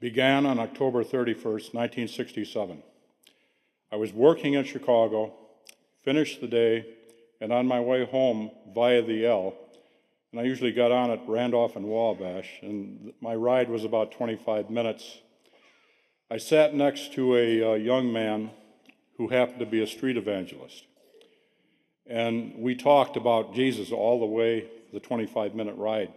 began 0.00 0.46
on 0.46 0.58
October 0.58 1.04
31st, 1.04 1.74
1967. 1.74 2.82
I 3.92 3.96
was 3.96 4.14
working 4.14 4.54
in 4.54 4.64
Chicago, 4.64 5.34
finished 6.02 6.40
the 6.40 6.46
day, 6.46 6.86
and 7.40 7.52
on 7.52 7.66
my 7.66 7.80
way 7.80 8.06
home 8.06 8.50
via 8.74 9.02
the 9.02 9.26
L, 9.26 9.54
and 10.32 10.40
I 10.40 10.44
usually 10.44 10.72
got 10.72 10.90
on 10.90 11.10
at 11.10 11.20
Randolph 11.28 11.76
and 11.76 11.84
Wabash, 11.86 12.48
and 12.62 13.12
my 13.20 13.34
ride 13.34 13.68
was 13.68 13.84
about 13.84 14.12
25 14.12 14.70
minutes. 14.70 15.18
I 16.30 16.38
sat 16.38 16.74
next 16.74 17.12
to 17.14 17.36
a 17.36 17.72
uh, 17.72 17.74
young 17.74 18.10
man 18.12 18.52
who 19.18 19.28
happened 19.28 19.58
to 19.58 19.66
be 19.66 19.82
a 19.82 19.86
street 19.86 20.16
evangelist. 20.16 20.84
And 22.06 22.54
we 22.56 22.74
talked 22.74 23.16
about 23.16 23.54
Jesus 23.54 23.92
all 23.92 24.18
the 24.18 24.26
way 24.26 24.68
the 24.94 25.00
25 25.00 25.54
minute 25.54 25.76
ride. 25.76 26.12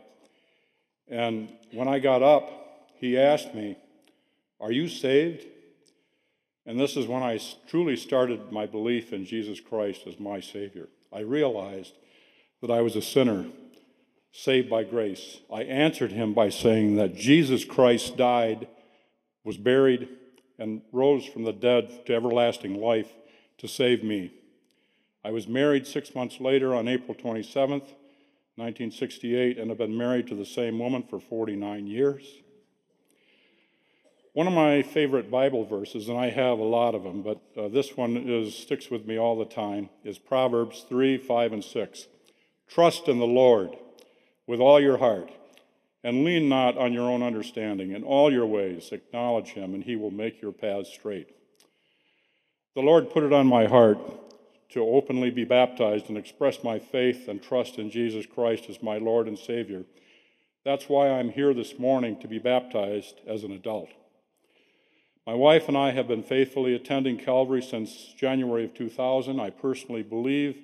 And 1.07 1.49
when 1.71 1.87
I 1.87 1.99
got 1.99 2.23
up, 2.23 2.51
he 2.95 3.17
asked 3.17 3.53
me, 3.53 3.77
Are 4.59 4.71
you 4.71 4.87
saved? 4.87 5.45
And 6.65 6.79
this 6.79 6.95
is 6.95 7.07
when 7.07 7.21
I 7.21 7.39
truly 7.67 7.97
started 7.97 8.51
my 8.51 8.65
belief 8.65 9.11
in 9.11 9.25
Jesus 9.25 9.59
Christ 9.59 10.07
as 10.07 10.19
my 10.19 10.39
Savior. 10.39 10.87
I 11.11 11.19
realized 11.19 11.93
that 12.61 12.71
I 12.71 12.81
was 12.81 12.95
a 12.95 13.01
sinner 13.01 13.45
saved 14.31 14.69
by 14.69 14.83
grace. 14.83 15.39
I 15.53 15.63
answered 15.63 16.11
him 16.11 16.33
by 16.33 16.49
saying 16.49 16.95
that 16.95 17.15
Jesus 17.15 17.65
Christ 17.65 18.17
died, 18.17 18.67
was 19.43 19.57
buried, 19.57 20.07
and 20.57 20.81
rose 20.91 21.25
from 21.25 21.43
the 21.43 21.51
dead 21.51 22.05
to 22.05 22.15
everlasting 22.15 22.79
life 22.79 23.11
to 23.57 23.67
save 23.67 24.03
me. 24.03 24.31
I 25.23 25.31
was 25.31 25.47
married 25.47 25.85
six 25.85 26.15
months 26.15 26.39
later 26.39 26.73
on 26.73 26.87
April 26.87 27.15
27th, 27.15 27.87
1968, 28.55 29.57
and 29.57 29.69
have 29.69 29.77
been 29.77 29.97
married 29.97 30.27
to 30.27 30.35
the 30.35 30.45
same 30.45 30.77
woman 30.77 31.03
for 31.03 31.19
49 31.19 31.87
years. 31.87 32.23
One 34.33 34.47
of 34.47 34.53
my 34.53 34.81
favorite 34.81 35.29
Bible 35.29 35.63
verses, 35.63 36.09
and 36.09 36.17
I 36.17 36.29
have 36.29 36.59
a 36.59 36.63
lot 36.63 36.95
of 36.95 37.03
them, 37.03 37.21
but 37.21 37.41
uh, 37.55 37.67
this 37.67 37.95
one 37.95 38.17
is, 38.17 38.55
sticks 38.55 38.89
with 38.89 39.05
me 39.05 39.17
all 39.17 39.37
the 39.37 39.45
time, 39.45 39.89
is 40.03 40.17
Proverbs 40.17 40.85
3, 40.89 41.17
5, 41.17 41.53
and 41.53 41.63
6. 41.63 42.07
Trust 42.67 43.07
in 43.07 43.19
the 43.19 43.25
Lord 43.25 43.75
with 44.47 44.59
all 44.59 44.79
your 44.79 44.97
heart, 44.97 45.31
and 46.03 46.23
lean 46.23 46.49
not 46.49 46.77
on 46.77 46.93
your 46.93 47.09
own 47.09 47.21
understanding. 47.21 47.91
In 47.91 48.03
all 48.03 48.31
your 48.31 48.47
ways, 48.47 48.91
acknowledge 48.91 49.49
him, 49.49 49.73
and 49.73 49.83
he 49.83 49.95
will 49.95 50.11
make 50.11 50.41
your 50.41 50.51
paths 50.51 50.89
straight. 50.89 51.35
The 52.75 52.81
Lord 52.81 53.11
put 53.11 53.23
it 53.23 53.33
on 53.33 53.45
my 53.45 53.65
heart 53.65 53.99
to 54.73 54.81
openly 54.81 55.29
be 55.29 55.45
baptized 55.45 56.09
and 56.09 56.17
express 56.17 56.63
my 56.63 56.79
faith 56.79 57.27
and 57.27 57.41
trust 57.41 57.77
in 57.77 57.91
Jesus 57.91 58.25
Christ 58.25 58.65
as 58.69 58.81
my 58.81 58.97
Lord 58.97 59.27
and 59.27 59.37
Savior. 59.37 59.83
That's 60.65 60.89
why 60.89 61.09
I'm 61.09 61.29
here 61.29 61.53
this 61.53 61.77
morning 61.77 62.19
to 62.21 62.27
be 62.27 62.39
baptized 62.39 63.21
as 63.27 63.43
an 63.43 63.51
adult. 63.51 63.89
My 65.27 65.35
wife 65.35 65.67
and 65.67 65.77
I 65.77 65.91
have 65.91 66.07
been 66.07 66.23
faithfully 66.23 66.73
attending 66.73 67.17
Calvary 67.17 67.61
since 67.61 68.13
January 68.17 68.65
of 68.65 68.73
2000. 68.73 69.39
I 69.39 69.51
personally 69.51 70.03
believe 70.03 70.57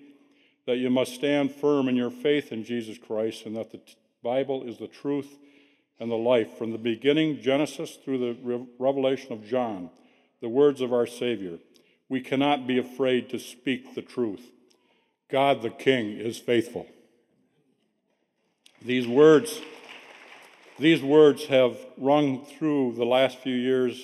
that 0.65 0.77
you 0.77 0.89
must 0.89 1.13
stand 1.13 1.51
firm 1.51 1.87
in 1.87 1.95
your 1.95 2.11
faith 2.11 2.51
in 2.51 2.63
Jesus 2.63 2.97
Christ 2.97 3.45
and 3.45 3.55
that 3.55 3.71
the 3.71 3.79
Bible 4.23 4.63
is 4.63 4.77
the 4.77 4.87
truth 4.87 5.37
and 5.99 6.09
the 6.09 6.15
life. 6.15 6.57
From 6.57 6.71
the 6.71 6.77
beginning, 6.77 7.41
Genesis, 7.41 7.97
through 8.03 8.17
the 8.17 8.67
revelation 8.79 9.33
of 9.33 9.45
John, 9.45 9.91
the 10.41 10.49
words 10.49 10.81
of 10.81 10.93
our 10.93 11.05
Savior, 11.05 11.59
we 12.09 12.21
cannot 12.21 12.67
be 12.67 12.77
afraid 12.77 13.29
to 13.29 13.39
speak 13.39 13.95
the 13.95 14.01
truth. 14.01 14.51
God 15.29 15.61
the 15.61 15.69
King 15.69 16.17
is 16.17 16.37
faithful. 16.37 16.87
These 18.81 19.07
words, 19.07 19.61
these 20.77 21.01
words 21.01 21.45
have 21.45 21.77
rung 21.97 22.45
through 22.45 22.95
the 22.95 23.05
last 23.05 23.37
few 23.37 23.55
years 23.55 24.03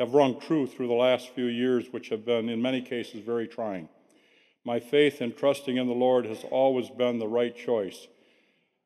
have 0.00 0.14
rung 0.14 0.40
true 0.40 0.66
through 0.66 0.88
the 0.88 0.94
last 0.94 1.28
few 1.34 1.44
years, 1.44 1.84
which 1.90 2.08
have 2.08 2.24
been, 2.24 2.48
in 2.48 2.62
many 2.62 2.80
cases, 2.80 3.22
very 3.22 3.46
trying. 3.46 3.86
My 4.64 4.80
faith 4.80 5.20
in 5.20 5.34
trusting 5.34 5.76
in 5.76 5.86
the 5.86 5.92
Lord 5.92 6.24
has 6.24 6.42
always 6.50 6.88
been 6.88 7.18
the 7.18 7.28
right 7.28 7.54
choice. 7.54 8.08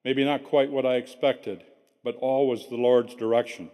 Maybe 0.04 0.24
not 0.24 0.42
quite 0.42 0.72
what 0.72 0.85
I 0.85 0.96
expected, 0.96 1.62
but 2.02 2.16
always 2.16 2.66
the 2.66 2.76
Lord's 2.76 3.14
direction. 3.14 3.70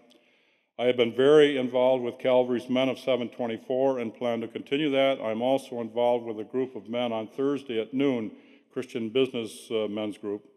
I 0.81 0.85
have 0.85 0.97
been 0.97 1.15
very 1.15 1.59
involved 1.59 2.03
with 2.03 2.19
Calvary's 2.19 2.71
Men 2.71 2.89
of 2.89 2.99
724 2.99 3.99
and 3.99 4.15
plan 4.15 4.41
to 4.41 4.49
continue 4.49 4.91
that. 4.93 5.21
I'm 5.21 5.43
also 5.43 5.83
involved 5.83 6.25
with 6.25 6.41
a 6.41 6.45
group 6.45 6.75
of 6.75 6.89
men 6.89 7.13
on 7.13 7.27
Thursday 7.29 7.79
at 7.79 7.93
noon, 7.93 8.31
Christian 8.73 9.11
Business 9.11 9.71
uh, 9.71 9.89
Men's 9.91 10.17
Group. 10.17 10.49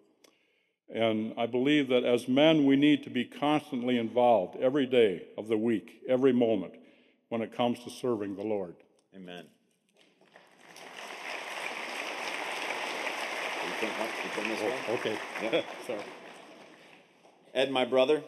And 0.88 1.34
I 1.38 1.46
believe 1.46 1.90
that 1.90 2.06
as 2.06 2.30
men, 2.30 2.66
we 2.66 2.78
need 2.78 3.04
to 3.04 3.10
be 3.10 3.26
constantly 3.26 3.98
involved 3.98 4.56
every 4.62 4.86
day 4.86 5.24
of 5.38 5.50
the 5.50 5.58
week, 5.58 6.02
every 6.08 6.32
moment, 6.32 6.76
when 7.28 7.42
it 7.42 7.54
comes 7.54 7.84
to 7.84 7.90
serving 7.90 8.38
the 8.38 8.44
Lord. 8.44 8.76
Amen. 9.14 9.44
Oh, 14.88 14.94
okay. 14.94 15.18
Yeah. 15.42 15.62
Sorry. 15.86 16.00
Ed, 17.54 17.72
my 17.72 17.84
brother, 17.84 18.24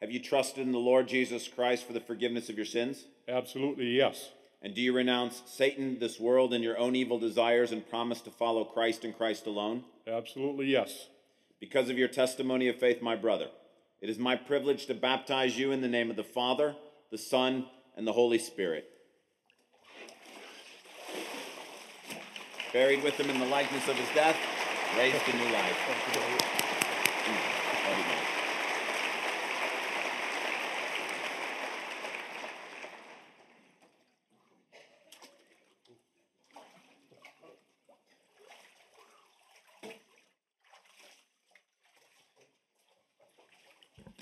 have 0.00 0.10
you 0.10 0.20
trusted 0.20 0.66
in 0.66 0.72
the 0.72 0.78
Lord 0.78 1.08
Jesus 1.08 1.48
Christ 1.48 1.86
for 1.86 1.92
the 1.92 2.00
forgiveness 2.00 2.48
of 2.48 2.56
your 2.56 2.66
sins? 2.66 3.06
Absolutely, 3.28 3.86
yes. 3.86 4.30
And 4.62 4.74
do 4.74 4.80
you 4.80 4.92
renounce 4.92 5.42
Satan, 5.46 5.98
this 5.98 6.18
world, 6.18 6.52
and 6.52 6.64
your 6.64 6.78
own 6.78 6.96
evil 6.96 7.18
desires 7.18 7.72
and 7.72 7.88
promise 7.88 8.20
to 8.22 8.30
follow 8.30 8.64
Christ 8.64 9.04
and 9.04 9.16
Christ 9.16 9.46
alone? 9.46 9.84
Absolutely, 10.06 10.66
yes 10.66 11.08
because 11.60 11.90
of 11.90 11.98
your 11.98 12.08
testimony 12.08 12.68
of 12.68 12.76
faith, 12.76 13.02
my 13.02 13.16
brother. 13.16 13.48
It 14.00 14.08
is 14.08 14.18
my 14.18 14.36
privilege 14.36 14.86
to 14.86 14.94
baptize 14.94 15.58
you 15.58 15.72
in 15.72 15.80
the 15.80 15.88
name 15.88 16.10
of 16.10 16.16
the 16.16 16.24
Father, 16.24 16.76
the 17.10 17.18
Son, 17.18 17.66
and 17.96 18.06
the 18.06 18.12
Holy 18.12 18.38
Spirit. 18.38 18.88
Buried 22.72 23.02
with 23.02 23.14
him 23.14 23.30
in 23.30 23.40
the 23.40 23.46
likeness 23.46 23.88
of 23.88 23.96
his 23.96 24.08
death, 24.14 24.36
raised 24.96 25.24
to 25.24 25.36
new 25.36 25.52
life. 25.52 26.67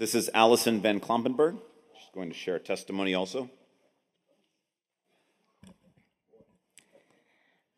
This 0.06 0.14
is 0.14 0.30
Allison 0.34 0.80
Van 0.80 1.00
Klompenberg. 1.00 1.58
She's 1.98 2.14
going 2.14 2.28
to 2.28 2.34
share 2.36 2.60
testimony 2.60 3.12
also. 3.12 3.50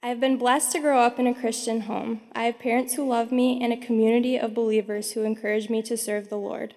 I 0.03 0.09
have 0.09 0.21
been 0.21 0.37
blessed 0.37 0.73
to 0.73 0.81
grow 0.81 1.01
up 1.01 1.19
in 1.19 1.27
a 1.27 1.33
Christian 1.33 1.81
home. 1.81 2.21
I 2.35 2.43
have 2.43 2.59
parents 2.59 2.93
who 2.93 3.09
love 3.09 3.33
me 3.33 3.65
and 3.65 3.73
a 3.73 3.79
community 3.79 4.39
of 4.39 4.53
believers 4.53 5.13
who 5.13 5.23
encourage 5.23 5.71
me 5.71 5.81
to 5.85 5.97
serve 5.97 6.29
the 6.29 6.37
Lord. 6.37 6.75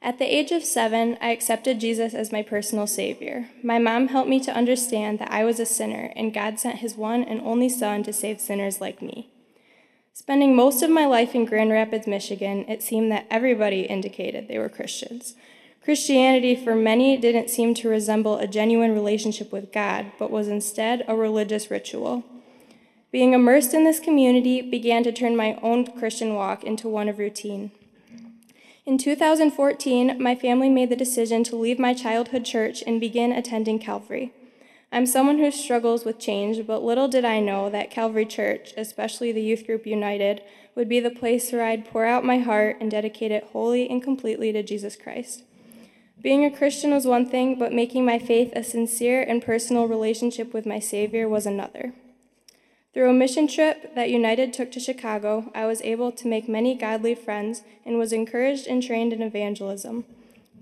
At 0.00 0.20
the 0.20 0.32
age 0.32 0.52
of 0.52 0.62
seven, 0.62 1.18
I 1.20 1.32
accepted 1.32 1.80
Jesus 1.80 2.14
as 2.14 2.30
my 2.30 2.42
personal 2.42 2.86
Savior. 2.86 3.48
My 3.64 3.80
mom 3.80 4.06
helped 4.06 4.30
me 4.30 4.38
to 4.44 4.54
understand 4.54 5.18
that 5.18 5.32
I 5.32 5.42
was 5.42 5.58
a 5.58 5.66
sinner 5.66 6.12
and 6.14 6.32
God 6.32 6.60
sent 6.60 6.76
His 6.76 6.94
one 6.94 7.24
and 7.24 7.40
only 7.40 7.68
Son 7.68 8.04
to 8.04 8.12
save 8.12 8.40
sinners 8.40 8.80
like 8.80 9.02
me. 9.02 9.33
Spending 10.16 10.54
most 10.54 10.80
of 10.80 10.90
my 10.90 11.06
life 11.06 11.34
in 11.34 11.44
Grand 11.44 11.72
Rapids, 11.72 12.06
Michigan, 12.06 12.64
it 12.68 12.84
seemed 12.84 13.10
that 13.10 13.26
everybody 13.32 13.80
indicated 13.80 14.46
they 14.46 14.60
were 14.60 14.68
Christians. 14.68 15.34
Christianity 15.82 16.54
for 16.54 16.76
many 16.76 17.16
didn't 17.16 17.50
seem 17.50 17.74
to 17.74 17.88
resemble 17.88 18.38
a 18.38 18.46
genuine 18.46 18.94
relationship 18.94 19.50
with 19.50 19.72
God, 19.72 20.12
but 20.16 20.30
was 20.30 20.46
instead 20.46 21.04
a 21.08 21.16
religious 21.16 21.68
ritual. 21.68 22.22
Being 23.10 23.32
immersed 23.32 23.74
in 23.74 23.82
this 23.82 23.98
community 23.98 24.62
began 24.62 25.02
to 25.02 25.10
turn 25.10 25.34
my 25.34 25.58
own 25.62 25.84
Christian 25.84 26.34
walk 26.34 26.62
into 26.62 26.88
one 26.88 27.08
of 27.08 27.18
routine. 27.18 27.72
In 28.86 28.98
2014, 28.98 30.22
my 30.22 30.36
family 30.36 30.70
made 30.70 30.90
the 30.90 30.96
decision 30.96 31.42
to 31.42 31.56
leave 31.56 31.80
my 31.80 31.92
childhood 31.92 32.44
church 32.44 32.84
and 32.86 33.00
begin 33.00 33.32
attending 33.32 33.80
Calvary. 33.80 34.32
I'm 34.94 35.06
someone 35.06 35.38
who 35.38 35.50
struggles 35.50 36.04
with 36.04 36.20
change, 36.20 36.64
but 36.68 36.84
little 36.84 37.08
did 37.08 37.24
I 37.24 37.40
know 37.40 37.68
that 37.68 37.90
Calvary 37.90 38.24
Church, 38.24 38.72
especially 38.76 39.32
the 39.32 39.42
youth 39.42 39.66
group 39.66 39.88
United, 39.88 40.40
would 40.76 40.88
be 40.88 41.00
the 41.00 41.10
place 41.10 41.50
where 41.50 41.64
I'd 41.64 41.84
pour 41.84 42.06
out 42.06 42.24
my 42.24 42.38
heart 42.38 42.76
and 42.80 42.92
dedicate 42.92 43.32
it 43.32 43.48
wholly 43.52 43.90
and 43.90 44.00
completely 44.00 44.52
to 44.52 44.62
Jesus 44.62 44.94
Christ. 44.94 45.42
Being 46.22 46.44
a 46.44 46.56
Christian 46.56 46.92
was 46.92 47.08
one 47.08 47.28
thing, 47.28 47.58
but 47.58 47.72
making 47.72 48.04
my 48.04 48.20
faith 48.20 48.52
a 48.54 48.62
sincere 48.62 49.20
and 49.20 49.42
personal 49.42 49.88
relationship 49.88 50.54
with 50.54 50.64
my 50.64 50.78
Savior 50.78 51.28
was 51.28 51.44
another. 51.44 51.92
Through 52.92 53.10
a 53.10 53.12
mission 53.12 53.48
trip 53.48 53.96
that 53.96 54.10
United 54.10 54.52
took 54.52 54.70
to 54.70 54.78
Chicago, 54.78 55.50
I 55.56 55.66
was 55.66 55.82
able 55.82 56.12
to 56.12 56.28
make 56.28 56.48
many 56.48 56.76
godly 56.76 57.16
friends 57.16 57.62
and 57.84 57.98
was 57.98 58.12
encouraged 58.12 58.68
and 58.68 58.80
trained 58.80 59.12
in 59.12 59.22
evangelism. 59.22 60.04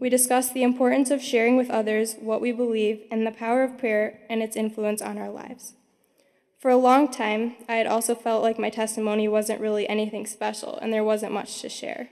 We 0.02 0.08
discussed 0.08 0.52
the 0.52 0.64
importance 0.64 1.12
of 1.12 1.22
sharing 1.22 1.56
with 1.56 1.70
others 1.70 2.16
what 2.18 2.40
we 2.40 2.50
believe 2.50 3.02
and 3.08 3.24
the 3.24 3.30
power 3.30 3.62
of 3.62 3.78
prayer 3.78 4.18
and 4.28 4.42
its 4.42 4.56
influence 4.56 5.00
on 5.00 5.16
our 5.16 5.30
lives. 5.30 5.74
For 6.58 6.72
a 6.72 6.76
long 6.76 7.06
time, 7.06 7.54
I 7.68 7.76
had 7.76 7.86
also 7.86 8.16
felt 8.16 8.42
like 8.42 8.58
my 8.58 8.68
testimony 8.68 9.28
wasn't 9.28 9.60
really 9.60 9.88
anything 9.88 10.26
special 10.26 10.76
and 10.76 10.92
there 10.92 11.04
wasn't 11.04 11.30
much 11.30 11.60
to 11.60 11.68
share. 11.68 12.08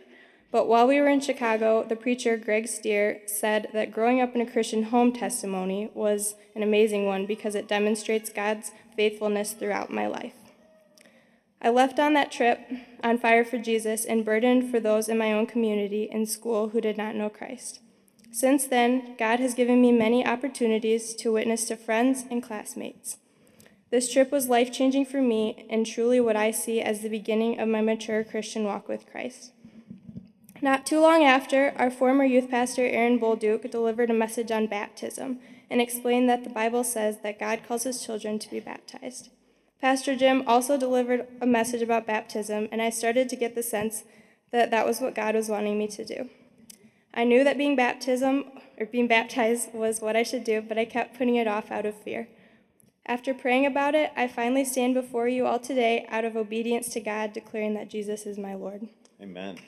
But 0.53 0.69
while 0.69 0.87
we 0.87 1.01
were 1.01 1.09
in 1.09 1.19
Chicago, 1.19 1.83
the 1.83 1.97
preacher 1.97 2.37
Greg 2.37 2.69
Stier 2.69 3.23
said 3.27 3.71
that 3.73 3.91
growing 3.91 4.21
up 4.21 4.37
in 4.37 4.41
a 4.41 4.49
Christian 4.49 4.85
home 4.85 5.13
testimony 5.13 5.91
was 5.93 6.37
an 6.55 6.63
amazing 6.63 7.07
one 7.07 7.27
because 7.27 7.57
it 7.57 7.67
demonstrates 7.67 8.31
God's 8.31 8.71
faithfulness 8.95 9.53
throughout 9.53 9.93
my 9.93 10.07
life. 10.07 10.40
I 11.63 11.69
left 11.69 11.99
on 11.99 12.15
that 12.15 12.33
trip 12.33 12.61
on 13.03 13.19
fire 13.19 13.45
for 13.45 13.59
Jesus 13.59 14.05
and 14.05 14.25
burdened 14.25 14.71
for 14.71 14.81
those 14.81 15.09
in 15.09 15.19
my 15.19 15.33
own 15.33 15.47
community 15.47 16.09
and 16.11 16.29
school 16.29 16.71
who 16.71 16.81
did 16.81 16.97
not 16.97 17.15
know 17.15 17.29
Christ. 17.29 17.81
Since 18.33 18.67
then, 18.67 19.17
God 19.19 19.41
has 19.41 19.55
given 19.55 19.83
me 19.83 19.93
many 19.93 20.27
opportunities 20.27 21.15
to 21.17 21.33
witness 21.33 21.65
to 21.67 21.77
friends 21.77 22.25
and 22.31 22.43
classmates. 22.43 23.19
This 23.91 24.11
trip 24.11 24.31
was 24.31 24.49
life 24.49 24.73
changing 24.73 25.05
for 25.05 25.21
me 25.21 25.67
and 25.69 25.85
truly 25.85 26.21
what 26.21 26.37
I 26.37 26.53
see 26.53 26.81
as 26.81 27.01
the 27.01 27.09
beginning 27.09 27.59
of 27.59 27.69
my 27.69 27.81
mature 27.81 28.23
Christian 28.23 28.65
walk 28.65 28.89
with 28.89 29.11
Christ. 29.11 29.53
Not 30.63 30.87
too 30.87 31.01
long 31.01 31.25
after, 31.25 31.75
our 31.77 31.91
former 31.91 32.25
youth 32.25 32.51
pastor 32.51 32.85
Aaron 32.87 33.19
Bolduke 33.19 33.71
delivered 33.71 34.11
a 34.11 34.15
message 34.15 34.51
on 34.51 34.67
baptism 34.67 35.41
and 35.69 35.81
explained 35.81 36.29
that 36.29 36.45
the 36.45 36.51
Bible 36.51 36.85
says 36.85 37.19
that 37.23 37.41
God 37.41 37.63
calls 37.67 37.83
his 37.83 38.05
children 38.05 38.39
to 38.39 38.51
be 38.51 38.61
baptized. 38.61 39.31
Pastor 39.81 40.15
Jim 40.15 40.45
also 40.47 40.77
delivered 40.77 41.27
a 41.41 41.47
message 41.47 41.81
about 41.81 42.07
baptism, 42.07 42.69
and 42.71 42.83
I 42.83 42.91
started 42.91 43.29
to 43.31 43.37
get 43.37 43.55
the 43.55 43.63
sense 43.63 44.05
that 44.51 44.71
that 44.71 44.87
was 44.87 45.01
what 45.01 45.15
God 45.15 45.35
was 45.35 45.49
wanting 45.49 45.79
me 45.79 45.89
to 45.89 46.05
do. 46.05 46.29
I 47.15 47.25
knew 47.25 47.43
that 47.45 47.57
being 47.57 47.77
baptism 47.77 48.45
or 48.79 48.87
being 48.87 49.09
baptized 49.09 49.73
was 49.73 50.01
what 50.01 50.17
I 50.17 50.23
should 50.23 50.45
do, 50.45 50.61
but 50.61 50.79
I 50.79 50.85
kept 50.85 51.17
putting 51.17 51.37
it 51.37 51.49
off 51.49 51.71
out 51.71 51.87
of 51.87 51.95
fear. 51.95 52.29
After 53.07 53.33
praying 53.33 53.65
about 53.65 53.95
it, 53.95 54.13
I 54.17 54.29
finally 54.29 54.65
stand 54.65 54.95
before 54.95 55.29
you 55.29 55.47
all 55.47 55.59
today 55.59 56.07
out 56.11 56.25
of 56.25 56.37
obedience 56.37 56.91
to 56.91 57.01
God, 57.01 57.33
declaring 57.33 57.75
that 57.75 57.89
Jesus 57.89 58.27
is 58.27 58.39
my 58.39 58.55
Lord. 58.55 58.87
Amen. 59.21 59.59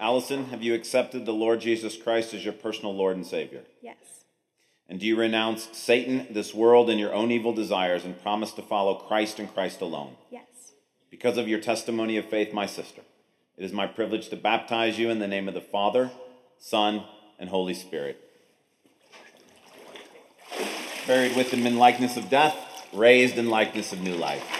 Allison, 0.00 0.46
have 0.46 0.62
you 0.62 0.72
accepted 0.72 1.26
the 1.26 1.32
Lord 1.32 1.60
Jesus 1.60 1.94
Christ 1.94 2.32
as 2.32 2.42
your 2.42 2.54
personal 2.54 2.94
Lord 2.94 3.16
and 3.16 3.26
Savior? 3.26 3.64
Yes. 3.82 4.24
And 4.88 4.98
do 4.98 5.06
you 5.06 5.14
renounce 5.14 5.68
Satan, 5.72 6.26
this 6.30 6.54
world, 6.54 6.88
and 6.88 6.98
your 6.98 7.12
own 7.12 7.30
evil 7.30 7.52
desires 7.52 8.06
and 8.06 8.20
promise 8.20 8.52
to 8.52 8.62
follow 8.62 8.94
Christ 8.94 9.38
and 9.38 9.52
Christ 9.52 9.82
alone? 9.82 10.16
Yes. 10.30 10.72
Because 11.10 11.36
of 11.36 11.48
your 11.48 11.60
testimony 11.60 12.16
of 12.16 12.24
faith, 12.24 12.54
my 12.54 12.64
sister, 12.64 13.02
it 13.58 13.64
is 13.64 13.72
my 13.72 13.86
privilege 13.86 14.30
to 14.30 14.36
baptize 14.36 14.98
you 14.98 15.10
in 15.10 15.18
the 15.18 15.28
name 15.28 15.48
of 15.48 15.54
the 15.54 15.60
Father, 15.60 16.10
Son, 16.58 17.04
and 17.38 17.50
Holy 17.50 17.74
Spirit. 17.74 18.18
Buried 21.06 21.36
with 21.36 21.50
him 21.50 21.66
in 21.66 21.76
likeness 21.76 22.16
of 22.16 22.30
death, 22.30 22.56
raised 22.94 23.36
in 23.36 23.50
likeness 23.50 23.92
of 23.92 24.00
new 24.00 24.14
life. 24.14 24.59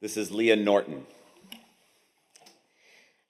This 0.00 0.16
is 0.16 0.32
Leah 0.32 0.56
Norton. 0.56 1.04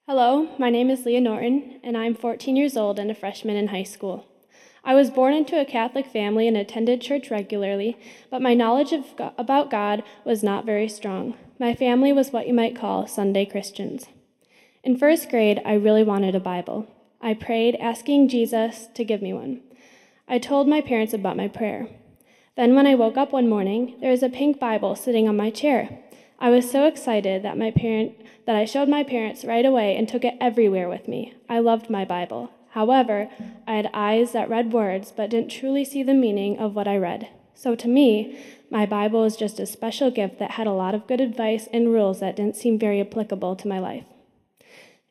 Hello, 0.07 0.51
my 0.57 0.71
name 0.71 0.89
is 0.89 1.05
Leah 1.05 1.21
Norton, 1.21 1.81
and 1.83 1.97
I'm 1.97 2.15
14 2.15 2.55
years 2.55 2.77
old 2.77 3.01
and 3.01 3.11
a 3.11 3.15
freshman 3.17 3.57
in 3.57 3.69
high 3.69 3.83
school. 3.83 4.29
I 4.85 4.95
was 4.95 5.11
born 5.11 5.35
into 5.35 5.61
a 5.61 5.65
Catholic 5.65 6.07
family 6.07 6.47
and 6.47 6.57
attended 6.57 7.01
church 7.01 7.29
regularly, 7.29 7.97
but 8.31 8.41
my 8.41 8.55
knowledge 8.55 8.93
of, 8.93 9.05
about 9.37 9.69
God 9.69 10.05
was 10.25 10.45
not 10.45 10.65
very 10.65 10.89
strong. 10.89 11.35
My 11.59 11.75
family 11.75 12.13
was 12.13 12.31
what 12.31 12.47
you 12.47 12.55
might 12.55 12.79
call 12.79 13.09
Sunday 13.09 13.47
Christians. 13.47 14.07
In 14.85 14.97
first 14.97 15.29
grade, 15.29 15.61
I 15.65 15.73
really 15.73 16.05
wanted 16.05 16.37
a 16.37 16.41
Bible. 16.41 16.87
I 17.21 17.35
prayed, 17.35 17.75
asking 17.81 18.29
Jesus 18.29 18.87
to 18.95 19.05
give 19.05 19.23
me 19.23 19.33
one. 19.33 19.61
I 20.29 20.39
told 20.39 20.69
my 20.69 20.81
parents 20.81 21.13
about 21.13 21.37
my 21.37 21.49
prayer. 21.49 21.89
Then, 22.57 22.77
when 22.77 22.87
I 22.87 22.95
woke 22.95 23.17
up 23.17 23.33
one 23.33 23.49
morning, 23.49 23.97
there 24.01 24.13
was 24.13 24.23
a 24.23 24.29
pink 24.29 24.61
Bible 24.61 24.95
sitting 24.95 25.29
on 25.29 25.37
my 25.37 25.51
chair. 25.51 26.05
I 26.41 26.49
was 26.49 26.71
so 26.71 26.87
excited 26.87 27.43
that 27.43 27.59
my 27.59 27.71
parent 27.71 28.15
that 28.47 28.57
I 28.57 28.65
showed 28.65 28.89
my 28.89 29.05
parents 29.05 29.45
right 29.45 29.65
away 29.65 29.95
and 29.95 30.09
took 30.09 30.25
it 30.25 30.39
everywhere 30.41 30.89
with 30.89 31.07
me. 31.07 31.35
I 31.51 31.59
loved 31.59 31.91
my 31.91 32.07
Bible. 32.07 32.51
However, 32.71 33.29
I 33.67 33.75
had 33.75 33.91
eyes 33.93 34.33
that 34.33 34.49
read 34.49 34.73
words 34.73 35.13
but 35.15 35.31
didn't 35.31 35.51
truly 35.51 35.85
see 35.85 36.03
the 36.03 36.15
meaning 36.15 36.59
of 36.59 36.75
what 36.75 36.89
I 36.89 36.97
read. 36.97 37.29
So 37.53 37.75
to 37.75 37.89
me, 37.89 38.39
my 38.71 38.87
Bible 38.87 39.21
was 39.21 39.37
just 39.37 39.61
a 39.61 39.67
special 39.67 40.11
gift 40.11 40.39
that 40.39 40.53
had 40.53 40.67
a 40.67 40.73
lot 40.73 40.95
of 40.95 41.07
good 41.07 41.21
advice 41.21 41.69
and 41.75 41.93
rules 41.93 42.21
that 42.21 42.37
didn't 42.37 42.57
seem 42.57 42.79
very 42.79 43.03
applicable 43.03 43.55
to 43.57 43.69
my 43.69 43.79
life. 43.79 44.07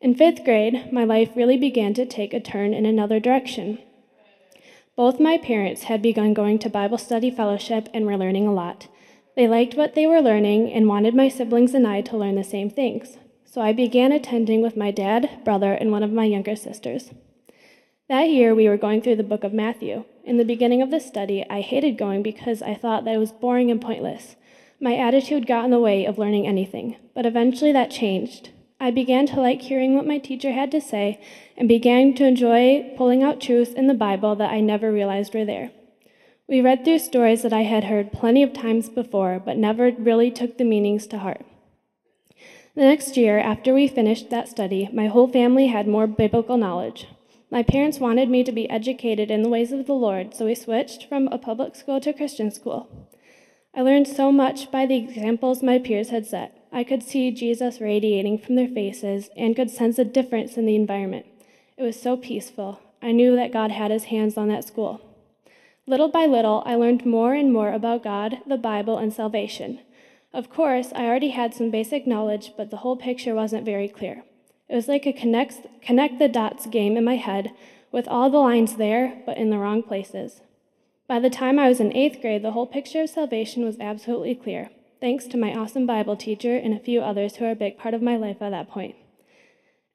In 0.01 0.15
fifth 0.15 0.43
grade, 0.43 0.91
my 0.91 1.03
life 1.03 1.35
really 1.35 1.57
began 1.57 1.93
to 1.93 2.05
take 2.05 2.33
a 2.33 2.39
turn 2.39 2.73
in 2.73 2.87
another 2.87 3.19
direction. 3.19 3.77
Both 4.95 5.19
my 5.19 5.37
parents 5.37 5.83
had 5.83 6.01
begun 6.01 6.33
going 6.33 6.57
to 6.59 6.69
Bible 6.69 6.97
study 6.97 7.29
fellowship 7.29 7.87
and 7.93 8.05
were 8.05 8.17
learning 8.17 8.47
a 8.47 8.53
lot. 8.53 8.87
They 9.39 9.47
liked 9.47 9.75
what 9.75 9.95
they 9.95 10.05
were 10.05 10.21
learning 10.21 10.69
and 10.73 10.85
wanted 10.89 11.15
my 11.15 11.29
siblings 11.29 11.73
and 11.73 11.87
I 11.87 12.01
to 12.01 12.17
learn 12.17 12.35
the 12.35 12.43
same 12.43 12.69
things. 12.69 13.17
So 13.45 13.61
I 13.61 13.71
began 13.71 14.11
attending 14.11 14.61
with 14.61 14.75
my 14.75 14.91
dad, 14.91 15.29
brother, 15.45 15.71
and 15.71 15.93
one 15.93 16.03
of 16.03 16.11
my 16.11 16.25
younger 16.25 16.57
sisters. 16.57 17.11
That 18.09 18.27
year, 18.27 18.53
we 18.53 18.67
were 18.67 18.75
going 18.75 19.01
through 19.01 19.15
the 19.15 19.23
book 19.23 19.45
of 19.45 19.53
Matthew. 19.53 20.03
In 20.25 20.35
the 20.35 20.43
beginning 20.43 20.81
of 20.81 20.91
the 20.91 20.99
study, 20.99 21.45
I 21.49 21.61
hated 21.61 21.97
going 21.97 22.21
because 22.21 22.61
I 22.61 22.75
thought 22.75 23.05
that 23.05 23.15
it 23.15 23.17
was 23.17 23.31
boring 23.31 23.71
and 23.71 23.79
pointless. 23.79 24.35
My 24.81 24.97
attitude 24.97 25.47
got 25.47 25.63
in 25.63 25.71
the 25.71 25.79
way 25.79 26.03
of 26.03 26.17
learning 26.17 26.45
anything, 26.45 26.97
but 27.15 27.25
eventually 27.25 27.71
that 27.71 27.91
changed. 27.91 28.49
I 28.77 28.91
began 28.91 29.25
to 29.27 29.39
like 29.39 29.61
hearing 29.61 29.95
what 29.95 30.05
my 30.05 30.17
teacher 30.17 30.51
had 30.51 30.69
to 30.71 30.81
say 30.81 31.17
and 31.55 31.69
began 31.69 32.13
to 32.15 32.25
enjoy 32.25 32.93
pulling 32.97 33.23
out 33.23 33.39
truths 33.39 33.71
in 33.71 33.87
the 33.87 33.93
Bible 33.93 34.35
that 34.35 34.51
I 34.51 34.59
never 34.59 34.91
realized 34.91 35.33
were 35.33 35.45
there. 35.45 35.71
We 36.49 36.61
read 36.61 36.83
through 36.83 36.97
stories 36.97 37.43
that 37.43 37.53
I 37.53 37.61
had 37.61 37.83
heard 37.83 38.11
plenty 38.11 38.41
of 38.41 38.53
times 38.53 38.89
before, 38.89 39.39
but 39.39 39.55
never 39.55 39.91
really 39.91 40.31
took 40.31 40.57
the 40.57 40.63
meanings 40.63 41.05
to 41.07 41.19
heart. 41.19 41.45
The 42.73 42.81
next 42.81 43.15
year, 43.15 43.37
after 43.37 43.71
we 43.71 43.87
finished 43.87 44.31
that 44.31 44.49
study, 44.49 44.89
my 44.91 45.05
whole 45.05 45.27
family 45.27 45.67
had 45.67 45.87
more 45.87 46.07
biblical 46.07 46.57
knowledge. 46.57 47.07
My 47.51 47.61
parents 47.61 47.99
wanted 47.99 48.29
me 48.29 48.43
to 48.43 48.51
be 48.51 48.67
educated 48.67 49.29
in 49.29 49.43
the 49.43 49.49
ways 49.49 49.71
of 49.71 49.85
the 49.85 49.93
Lord, 49.93 50.33
so 50.33 50.47
we 50.47 50.55
switched 50.55 51.07
from 51.07 51.27
a 51.27 51.37
public 51.37 51.75
school 51.75 52.01
to 52.01 52.13
Christian 52.13 52.49
school. 52.49 52.89
I 53.75 53.83
learned 53.83 54.07
so 54.07 54.31
much 54.31 54.71
by 54.71 54.87
the 54.87 54.97
examples 54.97 55.61
my 55.61 55.77
peers 55.77 56.09
had 56.09 56.25
set. 56.25 56.67
I 56.71 56.83
could 56.83 57.03
see 57.03 57.29
Jesus 57.29 57.79
radiating 57.79 58.39
from 58.39 58.55
their 58.55 58.67
faces 58.67 59.29
and 59.37 59.55
could 59.55 59.69
sense 59.69 59.99
a 59.99 60.03
difference 60.03 60.57
in 60.57 60.65
the 60.65 60.75
environment. 60.75 61.27
It 61.77 61.83
was 61.83 62.01
so 62.01 62.17
peaceful. 62.17 62.79
I 63.03 63.11
knew 63.11 63.35
that 63.35 63.53
God 63.53 63.69
had 63.69 63.91
his 63.91 64.05
hands 64.05 64.35
on 64.35 64.47
that 64.47 64.67
school. 64.67 65.01
Little 65.89 66.09
by 66.09 66.27
little, 66.27 66.61
I 66.67 66.75
learned 66.75 67.03
more 67.03 67.33
and 67.33 67.51
more 67.51 67.73
about 67.73 68.03
God, 68.03 68.41
the 68.45 68.57
Bible, 68.57 68.99
and 68.99 69.11
salvation. 69.11 69.79
Of 70.31 70.47
course, 70.47 70.93
I 70.95 71.05
already 71.05 71.29
had 71.29 71.55
some 71.55 71.71
basic 71.71 72.05
knowledge, 72.05 72.53
but 72.55 72.69
the 72.69 72.77
whole 72.77 72.95
picture 72.95 73.33
wasn't 73.33 73.65
very 73.65 73.87
clear. 73.87 74.21
It 74.67 74.75
was 74.75 74.87
like 74.87 75.07
a 75.07 75.11
connect, 75.11 75.65
connect 75.81 76.19
the 76.19 76.27
dots 76.27 76.67
game 76.67 76.95
in 76.95 77.03
my 77.03 77.15
head, 77.15 77.53
with 77.91 78.07
all 78.07 78.29
the 78.29 78.37
lines 78.37 78.75
there, 78.75 79.19
but 79.25 79.39
in 79.39 79.49
the 79.49 79.57
wrong 79.57 79.81
places. 79.81 80.41
By 81.07 81.17
the 81.17 81.31
time 81.31 81.57
I 81.57 81.67
was 81.67 81.79
in 81.79 81.97
eighth 81.97 82.21
grade, 82.21 82.43
the 82.43 82.51
whole 82.51 82.67
picture 82.67 83.01
of 83.01 83.09
salvation 83.09 83.65
was 83.65 83.79
absolutely 83.79 84.35
clear, 84.35 84.69
thanks 85.01 85.25
to 85.25 85.37
my 85.37 85.55
awesome 85.55 85.87
Bible 85.87 86.15
teacher 86.15 86.55
and 86.55 86.75
a 86.75 86.79
few 86.79 87.01
others 87.01 87.37
who 87.37 87.45
are 87.45 87.51
a 87.51 87.55
big 87.55 87.79
part 87.79 87.95
of 87.95 88.03
my 88.03 88.15
life 88.15 88.43
at 88.43 88.51
that 88.51 88.69
point. 88.69 88.95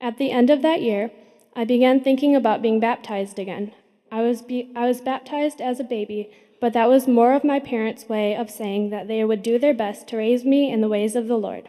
At 0.01 0.19
the 0.19 0.33
end 0.33 0.51
of 0.51 0.61
that 0.63 0.83
year, 0.83 1.13
I 1.55 1.65
began 1.65 2.01
thinking 2.01 2.35
about 2.35 2.63
being 2.63 2.81
baptized 2.81 3.39
again. 3.39 3.71
I 4.15 4.23
was, 4.23 4.43
be, 4.43 4.71
I 4.77 4.87
was 4.87 5.01
baptized 5.01 5.61
as 5.61 5.81
a 5.81 5.85
baby, 5.85 6.31
but 6.61 6.73
that 6.73 6.89
was 6.89 7.09
more 7.09 7.33
of 7.33 7.43
my 7.43 7.59
parents' 7.59 8.09
way 8.09 8.37
of 8.37 8.49
saying 8.49 8.91
that 8.91 9.09
they 9.09 9.25
would 9.25 9.43
do 9.43 9.59
their 9.59 9.75
best 9.75 10.07
to 10.07 10.17
raise 10.17 10.45
me 10.45 10.71
in 10.71 10.81
the 10.81 10.89
ways 10.89 11.17
of 11.17 11.27
the 11.27 11.37
Lord. 11.37 11.69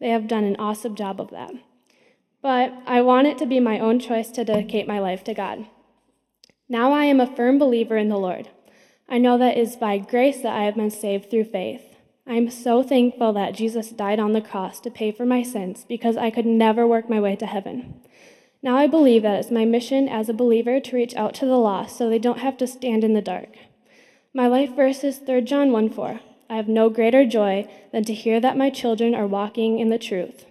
They 0.00 0.08
have 0.08 0.26
done 0.26 0.42
an 0.42 0.56
awesome 0.56 0.96
job 0.96 1.20
of 1.20 1.30
that. 1.30 1.52
But 2.42 2.72
I 2.86 3.02
want 3.02 3.28
it 3.28 3.38
to 3.38 3.46
be 3.46 3.60
my 3.60 3.78
own 3.78 4.00
choice 4.00 4.32
to 4.32 4.44
dedicate 4.44 4.88
my 4.88 4.98
life 4.98 5.22
to 5.24 5.34
God. 5.34 5.66
Now 6.68 6.90
I 6.90 7.04
am 7.04 7.20
a 7.20 7.36
firm 7.36 7.56
believer 7.56 7.96
in 7.96 8.08
the 8.08 8.18
Lord. 8.18 8.48
I 9.08 9.18
know 9.18 9.38
that 9.38 9.56
it 9.56 9.60
is 9.60 9.76
by 9.76 9.98
grace 9.98 10.38
that 10.38 10.56
I 10.56 10.64
have 10.64 10.74
been 10.74 10.90
saved 10.90 11.30
through 11.30 11.44
faith. 11.44 11.94
I 12.26 12.34
am 12.34 12.50
so 12.50 12.82
thankful 12.82 13.32
that 13.34 13.54
Jesus 13.54 13.90
died 13.90 14.18
on 14.18 14.32
the 14.32 14.40
cross 14.40 14.80
to 14.80 14.90
pay 14.90 15.12
for 15.12 15.24
my 15.24 15.44
sins 15.44 15.86
because 15.88 16.16
I 16.16 16.30
could 16.30 16.46
never 16.46 16.84
work 16.84 17.08
my 17.08 17.20
way 17.20 17.36
to 17.36 17.46
heaven. 17.46 18.00
Now 18.66 18.76
I 18.76 18.88
believe 18.88 19.22
that 19.22 19.38
it's 19.38 19.52
my 19.52 19.64
mission 19.64 20.08
as 20.08 20.28
a 20.28 20.34
believer 20.34 20.80
to 20.80 20.96
reach 20.96 21.14
out 21.14 21.34
to 21.34 21.46
the 21.46 21.56
lost 21.56 21.96
so 21.96 22.10
they 22.10 22.18
don't 22.18 22.40
have 22.40 22.56
to 22.56 22.66
stand 22.66 23.04
in 23.04 23.12
the 23.12 23.22
dark. 23.22 23.50
My 24.34 24.48
life 24.48 24.74
verse 24.74 25.04
is 25.04 25.18
3 25.18 25.42
John 25.42 25.70
1 25.70 25.88
4. 25.90 26.18
I 26.50 26.56
have 26.56 26.66
no 26.66 26.90
greater 26.90 27.24
joy 27.24 27.68
than 27.92 28.02
to 28.06 28.12
hear 28.12 28.40
that 28.40 28.56
my 28.56 28.70
children 28.70 29.14
are 29.14 29.28
walking 29.28 29.78
in 29.78 29.88
the 29.88 30.00
truth. 30.00 30.46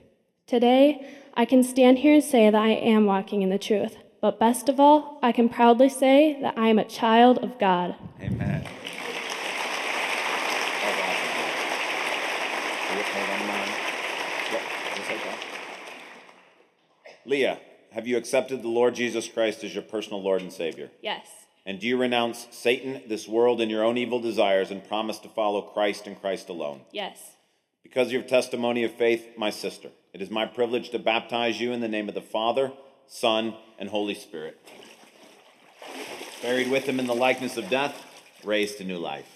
Today, 0.47 1.05
I 1.33 1.43
can 1.43 1.61
stand 1.61 1.97
here 1.97 2.13
and 2.13 2.23
say 2.23 2.49
that 2.49 2.57
I 2.57 2.69
am 2.69 3.05
walking 3.05 3.41
in 3.41 3.49
the 3.49 3.59
truth. 3.59 3.97
But 4.21 4.39
best 4.39 4.69
of 4.69 4.79
all, 4.79 5.19
I 5.21 5.33
can 5.33 5.49
proudly 5.49 5.89
say 5.89 6.39
that 6.41 6.57
I 6.57 6.69
am 6.69 6.79
a 6.79 6.85
child 6.85 7.39
of 7.39 7.59
God. 7.59 7.95
Amen. 8.21 8.65
Leah, 17.25 17.59
have 17.95 18.05
you 18.05 18.17
accepted 18.17 18.61
the 18.61 18.67
Lord 18.67 18.93
Jesus 18.93 19.29
Christ 19.29 19.63
as 19.63 19.73
your 19.73 19.81
personal 19.81 20.21
Lord 20.21 20.41
and 20.41 20.51
Savior? 20.51 20.91
Yes. 21.01 21.25
And 21.65 21.79
do 21.79 21.87
you 21.87 21.97
renounce 21.97 22.45
Satan, 22.51 23.01
this 23.07 23.25
world, 23.25 23.61
and 23.61 23.71
your 23.71 23.85
own 23.85 23.97
evil 23.97 24.19
desires 24.19 24.69
and 24.69 24.85
promise 24.85 25.17
to 25.19 25.29
follow 25.29 25.61
Christ 25.61 26.05
and 26.05 26.19
Christ 26.19 26.49
alone? 26.49 26.81
Yes. 26.91 27.17
Because 27.83 28.07
of 28.07 28.11
your 28.11 28.21
testimony 28.23 28.83
of 28.83 28.91
faith, 28.91 29.37
my 29.37 29.49
sister, 29.49 29.91
it 30.13 30.21
is 30.21 30.29
my 30.29 30.45
privilege 30.45 30.89
to 30.89 30.99
baptize 30.99 31.61
you 31.61 31.71
in 31.71 31.79
the 31.79 31.87
name 31.87 32.09
of 32.09 32.15
the 32.15 32.21
Father, 32.21 32.73
Son, 33.07 33.55
and 33.79 33.87
Holy 33.87 34.13
Spirit. 34.13 34.59
Buried 36.41 36.69
with 36.69 36.83
him 36.83 36.99
in 36.99 37.07
the 37.07 37.15
likeness 37.15 37.55
of 37.55 37.69
death, 37.69 37.95
raised 38.43 38.77
to 38.79 38.83
new 38.83 38.97
life. 38.97 39.34